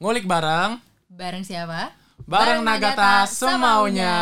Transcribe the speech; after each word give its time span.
Ngulik 0.00 0.24
bareng, 0.24 0.80
Bareng 1.12 1.44
siapa? 1.44 1.92
bareng 2.24 2.64
Nagata 2.64 3.28
semaunya. 3.28 4.16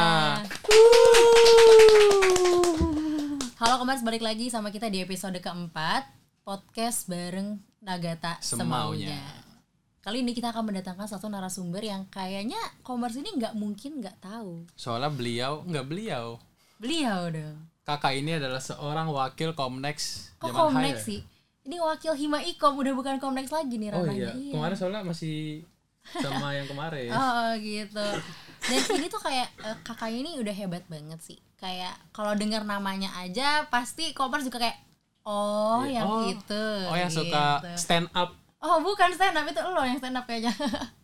Halo 3.63 3.75
kemarin 3.79 4.03
balik 4.03 4.27
lagi 4.27 4.51
sama 4.51 4.75
kita 4.75 4.91
di 4.91 5.07
episode 5.07 5.39
keempat 5.39 6.03
Podcast 6.43 7.07
bareng 7.07 7.63
Nagata 7.79 8.43
Semaunya. 8.43 9.15
Semaunya, 9.15 9.23
Kali 10.03 10.27
ini 10.27 10.35
kita 10.35 10.51
akan 10.51 10.67
mendatangkan 10.67 11.07
satu 11.07 11.31
narasumber 11.31 11.87
yang 11.87 12.11
kayaknya 12.11 12.59
Komers 12.83 13.15
ini 13.15 13.39
nggak 13.39 13.55
mungkin 13.55 14.03
nggak 14.03 14.19
tahu 14.19 14.67
Soalnya 14.75 15.15
beliau, 15.15 15.63
nggak 15.63 15.87
beliau. 15.87 16.43
Beliau 16.83 17.31
dong 17.31 17.71
Kakak 17.87 18.19
ini 18.19 18.35
adalah 18.35 18.59
seorang 18.59 19.15
wakil 19.15 19.55
Komnex 19.55 20.27
Kok 20.43 20.51
Komnex 20.51 21.07
sih? 21.07 21.23
Ini 21.69 21.77
wakil 21.79 22.17
Hima 22.17 22.41
Ikom, 22.41 22.81
udah 22.81 22.97
bukan 22.97 23.21
Komnex 23.21 23.53
lagi 23.53 23.77
nih 23.77 23.93
Oh 23.93 24.01
ranahnya 24.01 24.33
iya, 24.33 24.53
kemarin 24.57 24.73
soalnya 24.73 25.05
masih 25.05 25.61
sama 26.09 26.57
yang 26.57 26.65
kemarin. 26.65 27.13
Oh 27.21 27.53
gitu. 27.61 28.07
Dan 28.59 28.81
ini 28.97 29.07
tuh 29.07 29.21
kayak 29.21 29.53
eh, 29.61 29.77
kakak 29.85 30.09
ini 30.09 30.41
udah 30.41 30.51
hebat 30.51 30.81
banget 30.89 31.21
sih. 31.21 31.37
Kayak 31.55 31.93
kalau 32.11 32.33
dengar 32.33 32.65
namanya 32.65 33.13
aja 33.15 33.69
pasti 33.69 34.17
Komers 34.17 34.49
juga 34.49 34.65
kayak 34.65 34.81
oh 35.23 35.85
Iya. 35.85 36.01
yang 36.01 36.09
Oh. 36.09 36.25
itu. 36.25 36.65
Oh 36.89 36.97
yang 36.97 37.13
suka 37.13 37.61
gitu. 37.61 37.69
stand 37.77 38.09
up. 38.17 38.33
Oh 38.59 38.81
bukan 38.81 39.13
stand 39.13 39.37
up 39.37 39.45
itu 39.45 39.61
lo 39.61 39.85
yang 39.85 40.01
stand 40.01 40.17
up 40.17 40.25
kayaknya. 40.25 40.57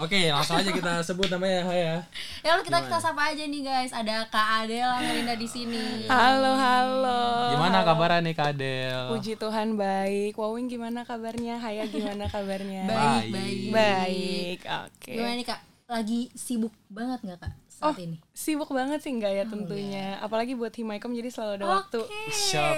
Oke, 0.00 0.32
langsung 0.32 0.56
aja 0.56 0.72
kita 0.72 1.04
sebut 1.04 1.28
namanya 1.28 1.60
ya. 1.76 1.96
ya 2.40 2.56
kita 2.64 2.88
kita 2.88 2.96
sapa 2.96 3.36
aja 3.36 3.44
nih 3.44 3.60
guys. 3.60 3.92
Ada 3.92 4.24
Kak 4.32 4.64
Adel 4.64 4.88
Melinda 4.96 5.36
di 5.36 5.44
sini. 5.44 6.08
Halo, 6.08 6.56
halo. 6.56 7.52
Gimana 7.52 7.84
kabarnya 7.84 8.24
nih 8.24 8.32
Kak 8.32 8.56
Adel? 8.56 9.12
Puji 9.12 9.36
Tuhan 9.36 9.76
baik. 9.76 10.40
Wawing 10.40 10.72
gimana 10.72 11.04
kabarnya? 11.04 11.60
Haya 11.60 11.84
gimana 11.84 12.32
kabarnya? 12.32 12.88
Baik, 12.90 13.28
Baik. 13.28 13.28
baik. 13.28 13.68
Baik. 13.76 14.58
Oke. 14.88 15.12
Gimana 15.20 15.34
nih 15.36 15.46
Kak? 15.52 15.60
Lagi 15.84 16.20
sibuk 16.32 16.72
banget 16.88 17.20
nggak 17.20 17.38
Kak 17.44 17.52
saat 17.80 17.90
Oh, 17.90 17.96
ini? 17.96 18.20
Sibuk 18.30 18.68
banget 18.68 19.00
sih 19.00 19.08
enggak 19.08 19.32
ya 19.32 19.44
tentunya. 19.44 20.20
Apalagi 20.20 20.52
buat 20.52 20.68
Himaikom 20.70 21.10
jadi 21.10 21.32
selalu 21.32 21.52
ada 21.56 21.66
waktu. 21.80 22.04
Oke. 22.04 22.28
Siap. 22.28 22.74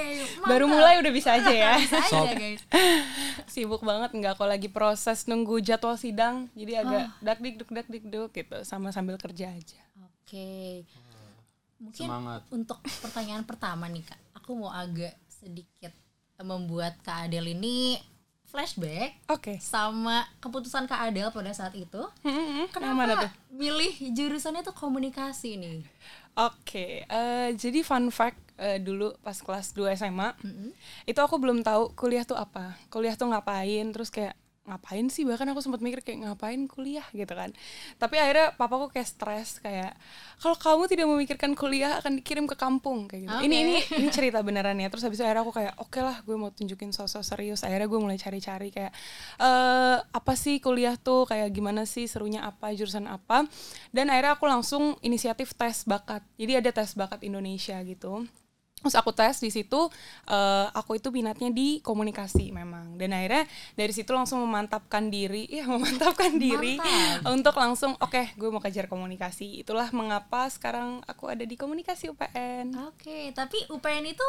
Baru 0.47 0.65
mulai 0.65 1.03
udah 1.03 1.11
bisa 1.11 1.35
aja 1.35 1.51
ya. 1.51 1.75
Bisa 1.77 1.99
aja 1.99 2.31
guys. 2.33 2.63
Sibuk 3.53 3.83
banget 3.83 4.15
enggak 4.15 4.39
kalau 4.39 4.49
lagi 4.49 4.71
proses 4.71 5.27
nunggu 5.27 5.59
jadwal 5.59 5.95
sidang. 5.95 6.47
Jadi 6.55 6.73
agak 6.77 7.03
Oh. 7.03 7.07
dak 7.19 7.39
dik 7.39 7.59
duk 7.59 7.71
dak 7.71 7.87
dik 7.87 8.05
duk 8.07 8.31
gitu 8.31 8.63
sama 8.63 8.89
sambil 8.89 9.19
kerja 9.19 9.51
aja. 9.51 9.83
Oke. 10.01 10.87
Mungkin 11.77 12.07
Semangat. 12.07 12.47
untuk 12.49 12.79
pertanyaan 13.03 13.43
pertama 13.43 13.91
nih 13.91 14.07
kak, 14.07 14.21
aku 14.33 14.55
mau 14.55 14.71
agak 14.71 15.19
sedikit 15.27 15.91
membuat 16.39 16.95
kak 17.03 17.27
Adel 17.27 17.51
ini 17.51 17.99
flashback 18.53 19.17
Oke. 19.27 19.57
sama 19.57 20.29
keputusan 20.39 20.85
kak 20.85 21.09
Adel 21.09 21.33
pada 21.33 21.49
saat 21.51 21.73
itu. 21.73 22.05
Hmm, 22.21 22.69
Kenapa 22.69 22.85
Yang 22.85 22.99
mana 23.01 23.13
tuh? 23.17 23.31
milih 23.51 23.93
jurusannya 24.13 24.61
tuh 24.61 24.77
komunikasi 24.77 25.57
nih? 25.57 25.81
Oke, 26.33 27.05
eh, 27.05 27.49
jadi 27.57 27.81
fun 27.81 28.09
fact 28.09 28.37
eh, 28.57 28.77
dulu 28.77 29.17
pas 29.21 29.35
kelas 29.35 29.73
2 29.73 29.93
SMA, 29.93 30.33
itu 31.05 31.17
aku 31.17 31.37
belum 31.37 31.61
tahu 31.61 31.93
kuliah 31.93 32.23
tuh 32.23 32.37
apa, 32.37 32.77
kuliah 32.89 33.17
tuh 33.17 33.29
ngapain, 33.29 33.89
terus 33.91 34.09
kayak 34.09 34.37
ngapain 34.63 35.11
sih? 35.11 35.27
Bahkan 35.27 35.47
aku 35.51 35.61
sempat 35.61 35.83
mikir 35.83 36.01
kayak 36.07 36.23
ngapain 36.23 36.71
kuliah? 36.71 37.03
gitu 37.11 37.35
kan. 37.35 37.51
Tapi 37.99 38.17
akhirnya 38.19 38.55
papaku 38.55 38.95
kayak 38.95 39.09
stres 39.09 39.59
kayak 39.59 39.95
kalau 40.39 40.57
kamu 40.59 40.83
tidak 40.87 41.07
memikirkan 41.11 41.53
kuliah 41.59 41.99
akan 41.99 42.23
dikirim 42.23 42.47
ke 42.47 42.55
kampung. 42.55 43.11
Kayak 43.11 43.27
gitu. 43.27 43.37
Ini 43.47 43.57
ini 43.63 43.75
ini 43.99 44.09
cerita 44.11 44.39
beneran 44.41 44.79
ya. 44.79 44.89
Terus 44.91 45.03
habis 45.07 45.19
itu 45.19 45.25
akhirnya 45.27 45.43
aku 45.43 45.53
kayak 45.55 45.75
oke 45.83 46.01
lah 46.01 46.17
gue 46.23 46.37
mau 46.39 46.51
tunjukin 46.55 46.91
sosok 46.95 47.23
serius. 47.27 47.67
Akhirnya 47.67 47.91
gue 47.91 48.01
mulai 48.01 48.19
cari-cari 48.19 48.69
kayak 48.71 48.93
eh 49.43 49.99
apa 50.03 50.33
sih 50.39 50.63
kuliah 50.63 50.95
tuh? 50.95 51.27
Kayak 51.27 51.51
gimana 51.51 51.83
sih? 51.83 52.07
Serunya 52.07 52.47
apa? 52.47 52.71
Jurusan 52.75 53.11
apa? 53.11 53.47
Dan 53.91 54.11
akhirnya 54.11 54.39
aku 54.39 54.47
langsung 54.47 54.95
inisiatif 55.03 55.55
tes 55.59 55.83
bakat. 55.87 56.23
Jadi 56.39 56.53
ada 56.59 56.71
tes 56.71 56.95
bakat 56.95 57.23
Indonesia 57.27 57.79
gitu 57.83 58.27
Terus 58.83 58.99
aku 58.99 59.15
tes 59.15 59.39
di 59.39 59.49
situ, 59.55 59.81
eh, 60.27 60.67
aku 60.75 60.99
itu 60.99 61.15
minatnya 61.15 61.49
di 61.55 61.79
komunikasi 61.81 62.51
memang. 62.51 62.99
Dan 62.99 63.15
akhirnya 63.15 63.47
dari 63.79 63.93
situ 63.95 64.11
langsung 64.11 64.43
memantapkan 64.43 65.07
diri, 65.07 65.47
ya 65.63 65.65
memantapkan 65.71 66.35
diri 66.35 66.77
untuk 67.31 67.55
langsung, 67.55 67.95
oke, 68.03 68.35
gue 68.35 68.49
mau 68.51 68.59
kejar 68.59 68.91
komunikasi. 68.91 69.63
Itulah 69.63 69.89
mengapa 69.95 70.51
sekarang 70.51 71.01
aku 71.07 71.31
ada 71.31 71.47
di 71.47 71.55
komunikasi 71.55 72.11
UPN. 72.11 72.75
Oke, 72.91 73.31
tapi 73.33 73.63
UPN 73.71 74.11
itu 74.11 74.27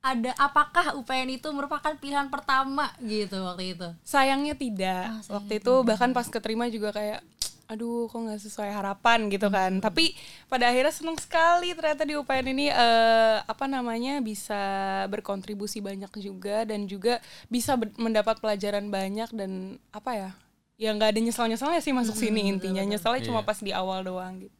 ada 0.00 0.32
apakah 0.40 0.96
UPN 0.96 1.36
itu 1.36 1.48
merupakan 1.52 1.92
pilihan 2.00 2.32
pertama 2.32 2.88
gitu 3.04 3.44
waktu 3.44 3.76
itu? 3.76 3.88
Sayangnya 4.00 4.56
tidak. 4.56 5.28
Waktu 5.28 5.60
itu 5.60 5.72
bahkan 5.84 6.16
pas 6.16 6.24
keterima 6.24 6.72
juga 6.72 6.96
kayak, 6.96 7.20
aduh, 7.70 8.10
kok 8.10 8.18
nggak 8.18 8.42
sesuai 8.42 8.66
harapan 8.74 9.30
gitu 9.30 9.46
kan. 9.46 9.78
Tapi 9.78 10.18
pada 10.50 10.66
akhirnya 10.66 10.90
seneng 10.90 11.14
sekali 11.14 11.70
ternyata 11.70 12.02
di 12.02 12.18
UPN 12.18 12.50
ini 12.50 12.66
eh, 12.66 13.36
apa 13.46 13.70
namanya 13.70 14.18
bisa 14.18 14.58
berkontribusi 15.06 15.78
banyak 15.78 16.10
juga 16.18 16.66
dan 16.66 16.90
juga 16.90 17.22
bisa 17.46 17.78
mendapat 17.94 18.42
pelajaran 18.42 18.90
banyak 18.90 19.30
dan 19.30 19.78
apa 19.94 20.10
ya? 20.18 20.30
Ya 20.74 20.90
nggak 20.90 21.14
ada 21.14 21.20
nyesel-nyeselnya 21.22 21.78
sih 21.78 21.94
masuk 21.94 22.18
sini 22.18 22.50
intinya. 22.50 22.82
Nyeselnya 22.82 23.22
cuma 23.22 23.44
Iya. 23.44 23.48
pas 23.48 23.58
di 23.62 23.70
awal 23.70 24.02
doang 24.02 24.42
gitu. 24.42 24.56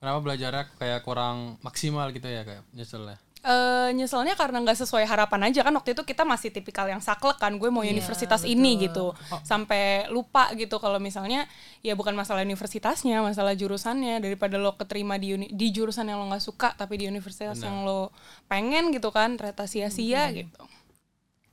Kenapa 0.00 0.18
belajarnya 0.22 0.64
kayak 0.76 1.00
kurang 1.04 1.56
maksimal 1.60 2.08
gitu 2.12 2.28
ya 2.28 2.44
kayak 2.44 2.64
nyeselnya? 2.72 3.20
Eh 3.44 3.92
nyeselnya 3.92 4.32
karena 4.34 4.56
nggak 4.58 4.78
sesuai 4.78 5.04
harapan 5.04 5.46
aja. 5.46 5.60
Kan 5.60 5.72
waktu 5.72 5.92
itu 5.92 6.00
kita 6.02 6.24
masih 6.24 6.48
tipikal 6.48 6.84
yang 6.84 6.98
saklek 6.98 7.36
kan 7.36 7.52
gue 7.54 7.68
mau 7.68 7.80
Iya, 7.80 7.92
universitas 7.92 8.42
ini 8.42 8.80
gitu. 8.80 9.12
Sampai 9.42 10.08
lupa 10.08 10.48
gitu 10.54 10.76
kalau 10.76 10.96
misalnya 10.96 11.44
ya 11.80 11.92
bukan 11.92 12.12
masalah 12.12 12.40
universitasnya 12.40 13.20
masalah 13.20 13.52
jurusannya. 13.52 14.18
Daripada 14.18 14.56
lo 14.56 14.74
keterima 14.74 15.14
di 15.14 15.32
uni- 15.32 15.52
di 15.52 15.68
jurusan 15.68 16.08
yang 16.08 16.18
lo 16.18 16.26
nggak 16.26 16.40
suka 16.40 16.72
tapi 16.72 16.96
di 16.96 17.04
universitas 17.04 17.60
yang 17.60 17.84
lo 17.84 18.08
pengen 18.46 18.88
gitu 18.90 19.08
kan 19.08 19.36
ternyata 19.36 19.64
sia-sia 19.64 20.32
gitu. 20.32 20.64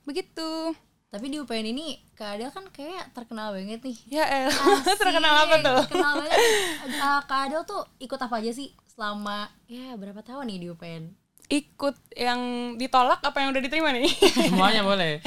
Begitu. 0.02 0.74
Tapi 1.06 1.28
di 1.28 1.36
UPN 1.36 1.68
ini 1.68 2.00
Kak 2.16 2.40
Adel 2.40 2.48
kan 2.48 2.64
kayak 2.72 3.12
terkenal 3.12 3.52
banget 3.52 3.84
nih. 3.84 3.98
ya 4.08 4.24
el. 4.24 4.48
Asik, 4.48 4.96
terkenal 5.04 5.44
apa 5.44 5.56
tuh? 5.60 5.80
Terkenal 5.84 6.24
banget. 6.24 6.40
Uh, 6.88 7.20
Kak 7.28 7.40
Adel 7.46 7.62
tuh 7.62 7.84
ikut 8.00 8.16
apa 8.16 8.40
aja 8.40 8.48
sih 8.48 8.72
selama 8.88 9.52
ya 9.68 9.92
berapa 9.92 10.24
tahun 10.24 10.48
nih 10.48 10.58
di 10.58 10.66
UPN? 10.72 11.04
Ikut 11.50 11.96
yang 12.16 12.40
ditolak 12.80 13.20
apa 13.20 13.44
yang 13.44 13.52
udah 13.52 13.60
diterima 13.60 13.92
nih 13.92 14.08
Semuanya 14.48 14.80
boleh. 14.84 15.20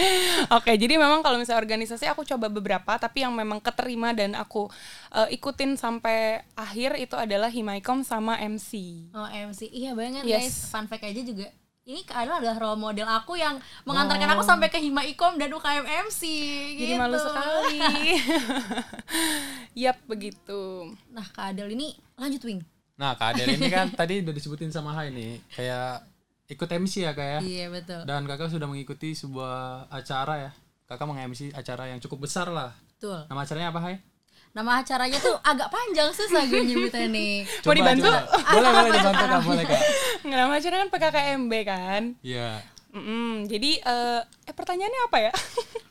Oke, 0.53 0.73
jadi 0.73 0.97
memang 0.97 1.21
kalau 1.21 1.37
misalnya 1.37 1.61
organisasi 1.61 2.09
aku 2.09 2.25
coba 2.25 2.49
beberapa, 2.49 2.97
tapi 2.97 3.21
yang 3.21 3.33
memang 3.33 3.61
keterima 3.61 4.09
dan 4.15 4.33
aku 4.33 4.65
eh, 5.13 5.35
ikutin 5.37 5.77
sampai 5.77 6.41
akhir 6.57 6.97
itu 6.97 7.13
adalah 7.13 7.49
Himaikom 7.51 8.01
sama 8.01 8.41
MC. 8.41 9.05
Oh 9.13 9.27
MC, 9.29 9.69
iya 9.69 9.93
banget 9.93 10.25
Yes. 10.25 10.41
guys. 10.41 10.55
Fun 10.73 10.85
fact 10.89 11.05
aja 11.05 11.21
juga. 11.21 11.47
Ini 11.85 12.01
Kak 12.01 12.25
Adel 12.25 12.41
adalah 12.41 12.57
role 12.57 12.81
model 12.81 13.05
aku 13.05 13.37
yang 13.37 13.61
mengantarkan 13.85 14.33
aku 14.33 14.41
sampai 14.41 14.73
ke 14.73 14.81
Hima 14.81 15.05
Ikom 15.05 15.37
dan 15.37 15.53
UKM 15.53 15.85
MC. 16.09 16.21
Jadi 16.81 16.97
gitu. 16.97 16.97
malu 16.97 17.13
sekali. 17.13 17.77
Yap, 19.85 20.01
begitu. 20.09 20.89
Nah 21.13 21.29
Kak 21.29 21.53
Adel 21.53 21.77
ini 21.77 21.93
lanjut 22.17 22.41
Wing. 22.41 22.65
Nah 22.95 23.11
Kak 23.13 23.33
Adel 23.33 23.53
ini 23.53 23.67
kan 23.67 23.91
tadi 23.99 24.19
udah 24.19 24.31
disebutin 24.31 24.69
sama 24.69 24.91
Hai 24.91 25.09
nih 25.09 25.43
kayak 25.49 26.07
ikut 26.47 26.69
MC 26.69 27.01
ya 27.01 27.11
kayak. 27.11 27.41
Iya 27.41 27.67
betul. 27.67 28.01
Dan 28.03 28.23
kakak 28.23 28.47
sudah 28.47 28.65
mengikuti 28.65 29.11
sebuah 29.11 29.89
acara 29.89 30.33
ya. 30.39 30.51
Kakak 30.85 31.03
meng-MC 31.03 31.49
acara 31.51 31.89
yang 31.89 31.97
cukup 31.97 32.23
besar 32.23 32.47
lah. 32.47 32.69
Betul. 32.91 33.25
Nama 33.25 33.39
acaranya 33.41 33.69
apa 33.69 33.81
Hai? 33.81 33.95
Nama 34.53 34.71
acaranya 34.79 35.17
tuh 35.17 35.35
agak 35.41 35.67
panjang 35.67 36.07
susah 36.09 36.45
gue 36.45 36.61
nyebutnya 36.63 37.09
nih. 37.09 37.43
Mau 37.65 37.73
dibantu? 37.73 38.07
coba. 38.07 38.21
Boleh 38.47 38.69
boleh 38.71 38.91
dibantu 38.93 39.23
kak, 39.25 39.41
boleh 39.43 39.63
kak. 39.65 39.81
Nama 40.23 40.53
acara 40.53 40.75
kan 40.77 40.89
PKKMB 40.89 41.53
kan. 41.65 42.03
Iya. 42.21 42.49
Mm-mm, 42.95 43.43
jadi 43.45 43.71
eh, 43.81 44.19
eh 44.23 44.55
pertanyaannya 44.55 45.01
apa 45.03 45.17
ya? 45.19 45.33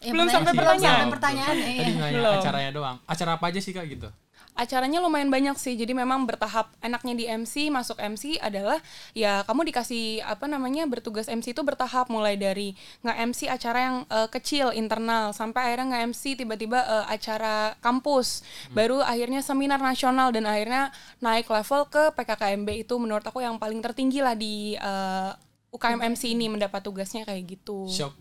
Ya, 0.00 0.09
Belum 0.09 0.25
pertanyaan- 0.25 0.33
sampai 0.33 0.53
belum 0.55 0.62
pertanyaan. 0.65 0.97
sampai 0.97 1.12
pertanyaan. 1.12 1.57
eh, 1.59 1.61
Tadi 1.61 1.77
iya. 1.85 2.00
nanya 2.00 2.17
Belum. 2.17 2.35
acaranya 2.39 2.71
doang. 2.73 2.97
Acara 3.05 3.31
apa 3.35 3.45
aja 3.45 3.61
sih 3.61 3.73
kak 3.73 3.85
gitu? 3.87 4.09
Acaranya 4.55 5.03
lumayan 5.03 5.29
banyak 5.35 5.59
sih 5.59 5.75
jadi 5.75 5.91
memang 5.93 6.25
bertahap. 6.31 6.71
Enaknya 6.79 7.15
di 7.19 7.25
MC 7.27 7.69
masuk 7.75 7.99
MC 7.99 8.39
adalah 8.39 8.79
ya 9.12 9.43
kamu 9.43 9.69
dikasih 9.75 10.23
apa 10.23 10.47
namanya 10.47 10.87
bertugas 10.87 11.27
MC 11.27 11.53
itu 11.53 11.62
bertahap. 11.67 12.06
Mulai 12.06 12.39
dari 12.39 12.79
nggak 13.03 13.19
MC 13.35 13.41
acara 13.51 13.79
yang 13.83 13.97
eh, 14.06 14.29
kecil 14.31 14.71
internal 14.71 15.35
sampai 15.35 15.75
akhirnya 15.75 15.87
nggak 15.91 16.03
MC 16.15 16.23
tiba-tiba 16.39 16.81
eh, 16.81 17.06
acara 17.11 17.75
kampus. 17.83 18.47
Baru 18.71 19.03
akhirnya 19.03 19.43
seminar 19.43 19.83
nasional 19.83 20.31
dan 20.31 20.47
akhirnya 20.47 20.95
naik 21.19 21.50
level 21.50 21.91
ke 21.91 22.15
PKKMB 22.15 22.87
itu 22.87 22.95
menurut 22.97 23.27
aku 23.27 23.43
yang 23.43 23.59
paling 23.59 23.83
tertinggi 23.83 24.23
lah 24.23 24.39
di 24.39 24.79
eh, 24.79 25.31
UKM 25.75 26.15
MC 26.15 26.31
ini 26.31 26.47
mendapat 26.47 26.87
tugasnya 26.87 27.27
kayak 27.27 27.59
gitu. 27.59 27.91
Shock. 27.91 28.15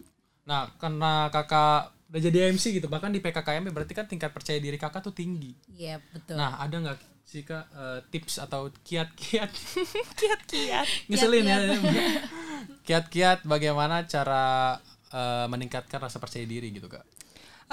Nah 0.49 0.73
karena 0.81 1.29
kakak 1.29 1.93
udah 2.13 2.21
jadi 2.21 2.53
MC 2.53 2.77
gitu. 2.77 2.85
Bahkan 2.85 3.09
di 3.09 3.17
PKKMB 3.25 3.73
berarti 3.73 3.97
kan 3.97 4.05
tingkat 4.05 4.29
percaya 4.29 4.61
diri 4.61 4.77
kakak 4.77 5.01
tuh 5.01 5.17
tinggi. 5.17 5.57
Iya 5.73 5.97
betul. 6.13 6.37
Nah 6.37 6.61
ada 6.61 6.77
nggak 6.77 7.25
sih 7.25 7.41
kak 7.41 7.65
eh, 7.73 7.99
tips 8.13 8.37
atau 8.37 8.69
kiat-kiat? 8.85 9.49
Kiat-kiat. 10.21 10.87
Ngeselin 11.09 11.49
ya. 11.49 11.57
Kiat-kiat. 12.87 13.49
Bagaimana 13.49 14.05
cara 14.05 14.77
eh, 15.09 15.45
meningkatkan 15.49 16.05
rasa 16.05 16.21
percaya 16.21 16.45
diri 16.45 16.69
gitu 16.69 16.85
kak? 16.85 17.01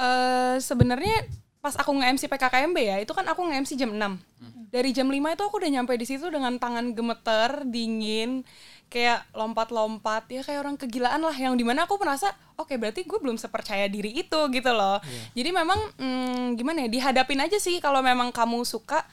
Eh 0.01 0.57
sebenarnya 0.57 1.29
pas 1.61 1.77
aku 1.77 1.93
nge-MC 1.93 2.25
PKKMB 2.25 2.79
ya, 2.81 2.97
itu 3.05 3.13
kan 3.13 3.29
aku 3.29 3.45
nge-MC 3.45 3.77
jam 3.77 3.93
6. 3.93 4.01
Dari 4.73 4.97
jam 4.97 5.13
5 5.13 5.21
itu 5.21 5.43
aku 5.45 5.61
udah 5.61 5.69
nyampe 5.77 5.93
di 6.01 6.09
situ 6.09 6.33
dengan 6.33 6.57
tangan 6.57 6.97
gemeter, 6.97 7.69
dingin, 7.69 8.41
kayak 8.91 9.23
lompat-lompat, 9.33 10.27
ya 10.29 10.43
kayak 10.43 10.67
orang 10.67 10.75
kegilaan 10.75 11.23
lah 11.23 11.33
yang 11.33 11.55
di 11.55 11.63
mana 11.63 11.87
aku 11.87 11.95
merasa 11.97 12.35
oke 12.59 12.75
berarti 12.75 13.07
gue 13.07 13.19
belum 13.23 13.39
sepercaya 13.39 13.87
diri 13.87 14.11
itu 14.19 14.41
gitu 14.51 14.71
loh. 14.75 14.99
Jadi 15.33 15.51
memang 15.55 15.79
hmm, 15.97 16.59
gimana 16.59 16.85
ya 16.85 16.89
dihadapin 16.91 17.39
aja 17.39 17.57
sih 17.63 17.79
kalau 17.79 18.03
memang 18.03 18.35
kamu 18.35 18.67
suka 18.67 19.07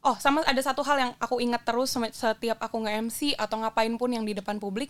Oh, 0.00 0.16
sama 0.16 0.40
ada 0.48 0.56
satu 0.64 0.80
hal 0.80 0.96
yang 0.96 1.12
aku 1.20 1.44
ingat 1.44 1.60
terus 1.60 1.92
setiap 1.92 2.56
aku 2.64 2.80
nge-MC 2.88 3.36
atau 3.36 3.60
ngapain 3.60 3.92
pun 4.00 4.08
yang 4.08 4.24
di 4.24 4.32
depan 4.32 4.56
publik. 4.56 4.88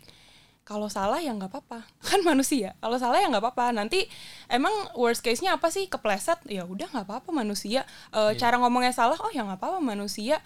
Kalau 0.63 0.87
salah 0.87 1.19
ya 1.19 1.35
nggak 1.35 1.51
apa-apa, 1.51 1.83
kan 2.15 2.23
manusia. 2.23 2.79
Kalau 2.79 2.95
salah 2.95 3.19
ya 3.19 3.27
nggak 3.27 3.43
apa-apa. 3.43 3.75
Nanti 3.75 4.07
emang 4.47 4.71
worst 4.95 5.27
case-nya 5.27 5.59
apa 5.59 5.67
sih? 5.75 5.91
Kepleset, 5.91 6.39
ya 6.47 6.63
udah 6.63 6.87
nggak 6.95 7.11
apa-apa 7.11 7.35
manusia. 7.35 7.83
Eh, 8.15 8.39
Cara 8.39 8.63
ngomongnya 8.63 8.95
salah, 8.95 9.19
oh 9.19 9.35
ya 9.35 9.43
nggak 9.43 9.59
apa-apa 9.59 9.83
manusia. 9.83 10.39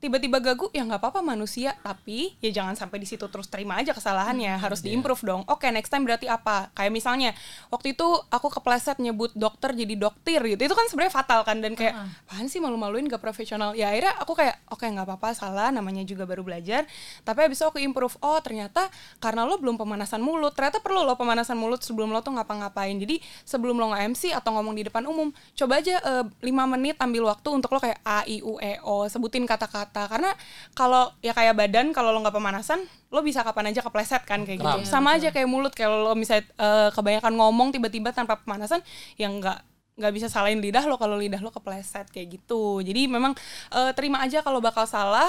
Tiba-tiba 0.00 0.40
gagu, 0.40 0.72
ya 0.72 0.80
nggak 0.88 0.96
apa-apa 0.96 1.20
manusia. 1.20 1.76
Tapi 1.84 2.34
ya 2.40 2.48
jangan 2.48 2.72
sampai 2.72 2.96
di 2.96 3.04
situ 3.04 3.28
terus 3.28 3.52
terima 3.52 3.76
aja 3.76 3.92
kesalahannya. 3.92 4.56
Harus 4.56 4.80
diimprove 4.80 5.20
dong. 5.20 5.42
Oke, 5.44 5.68
next 5.68 5.92
time 5.92 6.08
berarti 6.08 6.24
apa? 6.24 6.72
Kayak 6.72 6.92
misalnya 6.96 7.30
waktu 7.68 7.92
itu 7.92 8.08
aku 8.32 8.48
kepleset 8.48 8.96
nyebut 8.96 9.36
dokter 9.36 9.76
jadi 9.76 9.94
dokter 10.00 10.40
gitu. 10.40 10.60
Itu 10.64 10.72
kan 10.72 10.88
sebenarnya 10.88 11.12
fatal 11.12 11.40
kan 11.44 11.60
dan 11.60 11.76
kayak 11.76 11.92
apaan 12.24 12.48
sih 12.48 12.64
malu-maluin 12.64 13.04
gak 13.12 13.20
profesional. 13.20 13.76
Ya 13.76 13.92
akhirnya 13.92 14.16
aku 14.16 14.32
kayak 14.32 14.56
oke 14.72 14.80
nggak 14.88 15.04
apa-apa 15.04 15.36
salah 15.36 15.68
namanya 15.68 16.00
juga 16.08 16.24
baru 16.24 16.40
belajar. 16.40 16.88
Tapi 17.20 17.38
habis 17.44 17.60
itu 17.60 17.68
aku 17.68 17.76
improve. 17.76 18.16
Oh 18.24 18.40
ternyata 18.40 18.88
karena 19.20 19.44
lo 19.44 19.60
belum 19.60 19.76
pemanasan 19.76 20.24
mulut. 20.24 20.56
Ternyata 20.56 20.80
perlu 20.80 21.04
lo 21.04 21.12
pemanasan 21.20 21.60
mulut 21.60 21.84
sebelum 21.84 22.08
lo 22.08 22.24
tuh 22.24 22.32
ngapa-ngapain. 22.40 22.96
Jadi 22.96 23.20
sebelum 23.44 23.76
lo 23.76 23.92
nge-MC 23.92 24.32
atau 24.32 24.56
ngomong 24.56 24.72
di 24.72 24.88
depan 24.88 25.04
umum, 25.04 25.28
coba 25.52 25.84
aja 25.84 26.00
eh, 26.00 26.24
5 26.24 26.72
menit 26.72 26.96
ambil 26.96 27.28
waktu 27.28 27.48
untuk 27.52 27.68
lo 27.76 27.82
kayak 27.82 28.00
A, 28.00 28.24
I, 28.24 28.40
U, 28.40 28.56
E, 28.62 28.80
O, 28.80 29.04
sebutin 29.04 29.44
kata-kata. 29.44 29.89
Karena 29.92 30.30
kalau 30.72 31.10
ya 31.20 31.34
kayak 31.34 31.58
badan 31.58 31.90
kalau 31.90 32.14
lo 32.14 32.22
nggak 32.22 32.36
pemanasan, 32.36 32.84
lo 33.10 33.20
bisa 33.20 33.42
kapan 33.42 33.74
aja 33.74 33.82
kepleset 33.82 34.22
kan 34.22 34.46
kayak 34.46 34.62
gitu. 34.62 34.78
Betul. 34.82 34.88
Sama 34.88 35.18
aja 35.18 35.34
kayak 35.34 35.48
mulut 35.50 35.74
kalau 35.74 36.06
lo 36.06 36.12
misalnya 36.14 36.46
eh, 36.56 36.90
kebanyakan 36.94 37.34
ngomong 37.34 37.74
tiba-tiba 37.74 38.14
tanpa 38.14 38.38
pemanasan, 38.40 38.80
yang 39.18 39.42
nggak 39.42 39.66
nggak 40.00 40.12
bisa 40.16 40.32
salahin 40.32 40.64
lidah 40.64 40.88
lo 40.88 40.96
kalau 40.96 41.20
lidah 41.20 41.44
lo 41.44 41.52
kepleset 41.52 42.08
kayak 42.08 42.40
gitu. 42.40 42.80
Jadi 42.80 43.10
memang 43.10 43.36
eh, 43.74 43.92
terima 43.92 44.22
aja 44.24 44.40
kalau 44.40 44.62
bakal 44.62 44.88
salah, 44.88 45.28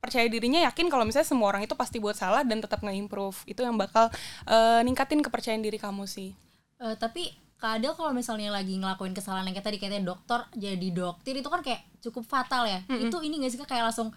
percaya 0.00 0.24
dirinya 0.26 0.64
yakin 0.68 0.88
kalau 0.88 1.04
misalnya 1.04 1.28
semua 1.28 1.52
orang 1.52 1.62
itu 1.64 1.76
pasti 1.76 2.00
buat 2.00 2.16
salah 2.16 2.40
dan 2.44 2.60
tetap 2.60 2.80
nge-improve. 2.80 3.44
Itu 3.44 3.64
yang 3.64 3.76
bakal 3.80 4.08
eh, 4.48 4.80
ningkatin 4.84 5.20
kepercayaan 5.24 5.64
diri 5.64 5.76
kamu 5.76 6.08
sih. 6.08 6.32
Eh, 6.80 6.96
tapi 6.96 7.28
Adel 7.66 7.92
kalau 7.92 8.14
misalnya 8.14 8.48
lagi 8.48 8.78
ngelakuin 8.78 9.12
kesalahan 9.12 9.44
yang 9.44 9.56
kayak 9.56 9.66
tadi 9.68 9.76
katanya 9.76 10.14
dokter 10.14 10.40
jadi 10.56 10.88
dokter 10.94 11.34
itu 11.36 11.48
kan 11.50 11.60
kayak 11.60 11.84
cukup 12.00 12.24
fatal 12.24 12.64
ya. 12.64 12.80
Itu 12.88 13.20
ini 13.20 13.42
gak 13.44 13.50
sih 13.52 13.58
kayak 13.60 13.92
langsung 13.92 14.08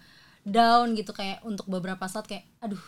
down 0.44 0.92
gitu 0.96 1.12
kayak 1.12 1.40
untuk 1.44 1.68
beberapa 1.68 2.04
saat 2.08 2.24
kayak 2.24 2.44
aduh. 2.60 2.80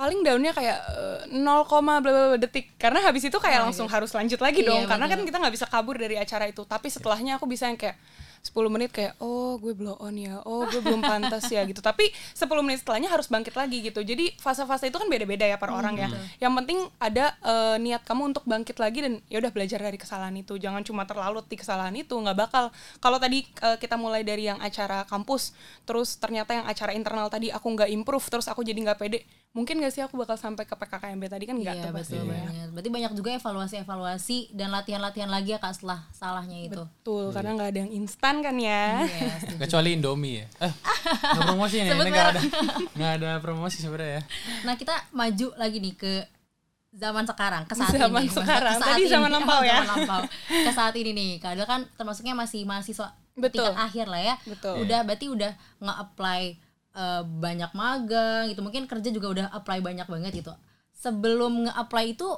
Paling 0.00 0.24
daunnya 0.24 0.56
kayak 0.56 0.78
eh, 0.96 1.20
0, 1.28 1.44
bla 1.68 2.00
bla 2.00 2.00
bla 2.00 2.38
detik. 2.40 2.72
Karena 2.80 3.04
habis 3.04 3.20
itu 3.28 3.36
kayak 3.36 3.60
Oh, 3.60 3.64
langsung 3.68 3.84
iya. 3.84 4.00
harus 4.00 4.10
lanjut 4.16 4.40
lagi 4.40 4.64
Iya, 4.64 4.68
dong 4.72 4.82
karena 4.88 5.06
kan 5.12 5.20
kita 5.28 5.36
nggak 5.36 5.54
bisa 5.60 5.66
kabur 5.68 6.00
dari 6.00 6.16
acara 6.16 6.48
itu. 6.48 6.64
Tapi 6.64 6.88
setelahnya 6.88 7.36
aku 7.36 7.44
bisa 7.44 7.68
yang 7.68 7.76
kayak 7.76 8.00
10 8.40 8.72
menit 8.72 8.88
kayak 8.88 9.20
oh 9.20 9.60
gue 9.60 9.76
blow 9.76 10.00
on 10.00 10.16
ya. 10.16 10.40
Oh 10.48 10.64
gue 10.64 10.80
belum 10.80 11.04
pantas 11.04 11.44
ya 11.52 11.60
gitu. 11.68 11.84
Tapi 11.84 12.08
10 12.32 12.48
menit 12.64 12.80
setelahnya 12.80 13.12
harus 13.12 13.28
bangkit 13.28 13.52
lagi 13.52 13.84
gitu. 13.84 14.00
Jadi 14.00 14.32
fase-fase 14.40 14.88
itu 14.88 14.96
kan 14.96 15.06
beda-beda 15.12 15.44
ya 15.44 15.60
per 15.60 15.70
orang 15.70 15.94
ya. 15.96 16.08
yang 16.40 16.56
penting 16.56 16.88
ada 16.96 17.36
eh, 17.44 17.76
niat 17.76 18.02
kamu 18.08 18.32
untuk 18.32 18.44
bangkit 18.48 18.80
lagi 18.80 19.04
dan 19.04 19.12
ya 19.28 19.38
udah 19.44 19.52
belajar 19.52 19.78
dari 19.78 20.00
kesalahan 20.00 20.34
itu. 20.40 20.56
Jangan 20.56 20.80
cuma 20.82 21.04
terlalu 21.04 21.44
di 21.44 21.56
kesalahan 21.60 21.92
itu 21.92 22.16
nggak 22.16 22.36
bakal. 22.36 22.72
Kalau 22.98 23.20
tadi 23.20 23.44
eh, 23.44 23.76
kita 23.76 24.00
mulai 24.00 24.24
dari 24.24 24.48
yang 24.48 24.58
acara 24.58 25.04
kampus 25.04 25.52
terus 25.84 26.16
ternyata 26.16 26.56
yang 26.56 26.66
acara 26.66 26.96
internal 26.96 27.28
tadi 27.28 27.52
aku 27.52 27.66
nggak 27.76 27.90
improve 27.92 28.24
terus 28.30 28.46
aku 28.48 28.64
jadi 28.64 28.78
nggak 28.88 28.98
pede 29.00 29.20
mungkin 29.50 29.78
gak 29.78 29.90
sih 29.90 29.98
aku 29.98 30.14
bakal 30.14 30.34
sampai 30.34 30.62
ke 30.62 30.72
PKKMB 30.72 31.26
tadi 31.26 31.42
kan 31.42 31.54
nggak 31.54 31.74
iya 31.74 31.82
tuh 31.82 31.90
pasti 31.90 32.14
betul 32.14 32.30
banget. 32.30 32.68
Berarti 32.70 32.88
banyak 32.88 33.12
juga 33.12 33.30
evaluasi-evaluasi 33.34 34.38
dan 34.52 34.70
latihan-latihan 34.70 35.26
lagi 35.26 35.50
ya 35.50 35.58
Kak 35.58 35.74
setelah 35.74 36.06
salahnya 36.10 36.58
itu. 36.60 36.78
betul 36.78 37.34
karena 37.34 37.50
nggak 37.52 37.68
ada 37.68 37.78
yang 37.80 37.92
instan 37.92 38.34
kan 38.38 38.54
ya 38.54 39.02
Iya, 39.02 39.34
setuju. 39.42 39.58
Kecuali 39.60 39.88
Indomie 39.92 40.34
ya. 40.36 40.46
Eh, 40.60 40.72
nggak 41.34 41.44
promosi 41.44 41.76
nih. 41.76 41.90
Ini 41.90 42.08
nggak 42.08 42.28
ada, 42.28 42.40
nggak 42.94 43.12
ada 43.16 43.30
promosi 43.38 43.76
sebenarnya 43.76 44.12
ya. 44.16 44.22
Nah 44.62 44.74
kita 44.74 44.94
maju 45.10 45.46
lagi 45.56 45.78
nih 45.78 45.94
ke 45.94 46.12
zaman 46.90 47.22
sekarang 47.22 47.62
ke 47.66 47.74
saat 47.74 47.90
Zaman 47.92 48.22
ini 48.22 48.30
sekarang. 48.30 48.74
Ke 48.74 48.78
saat 48.78 48.94
Tadi 48.94 49.02
ini. 49.02 49.10
zaman 49.18 49.30
lampau 49.30 49.60
ya. 49.62 49.76
Zaman 49.76 49.90
lampau. 49.98 50.20
ke 50.66 50.70
saat 50.70 50.94
ini 50.94 51.10
nih 51.10 51.30
Adel 51.40 51.62
kan 51.64 51.82
termasuknya 51.94 52.34
masih 52.34 52.62
mahasiswa 52.62 53.14
Betul. 53.34 53.66
tingkat 53.66 53.74
akhir 53.76 54.06
lah 54.06 54.20
ya 54.20 54.34
Betul. 54.42 54.86
udah 54.86 55.00
berarti 55.02 55.26
udah 55.26 55.52
nge-apply 55.80 56.42
eh, 56.94 57.22
banyak 57.24 57.70
magang 57.74 58.50
gitu. 58.50 58.60
Mungkin 58.64 58.86
kerja 58.90 59.08
juga 59.12 59.28
udah 59.34 59.46
apply 59.54 59.78
banyak 59.82 60.06
banget 60.06 60.32
gitu. 60.44 60.52
Sebelum 60.94 61.68
nge-apply 61.68 62.04
itu 62.14 62.28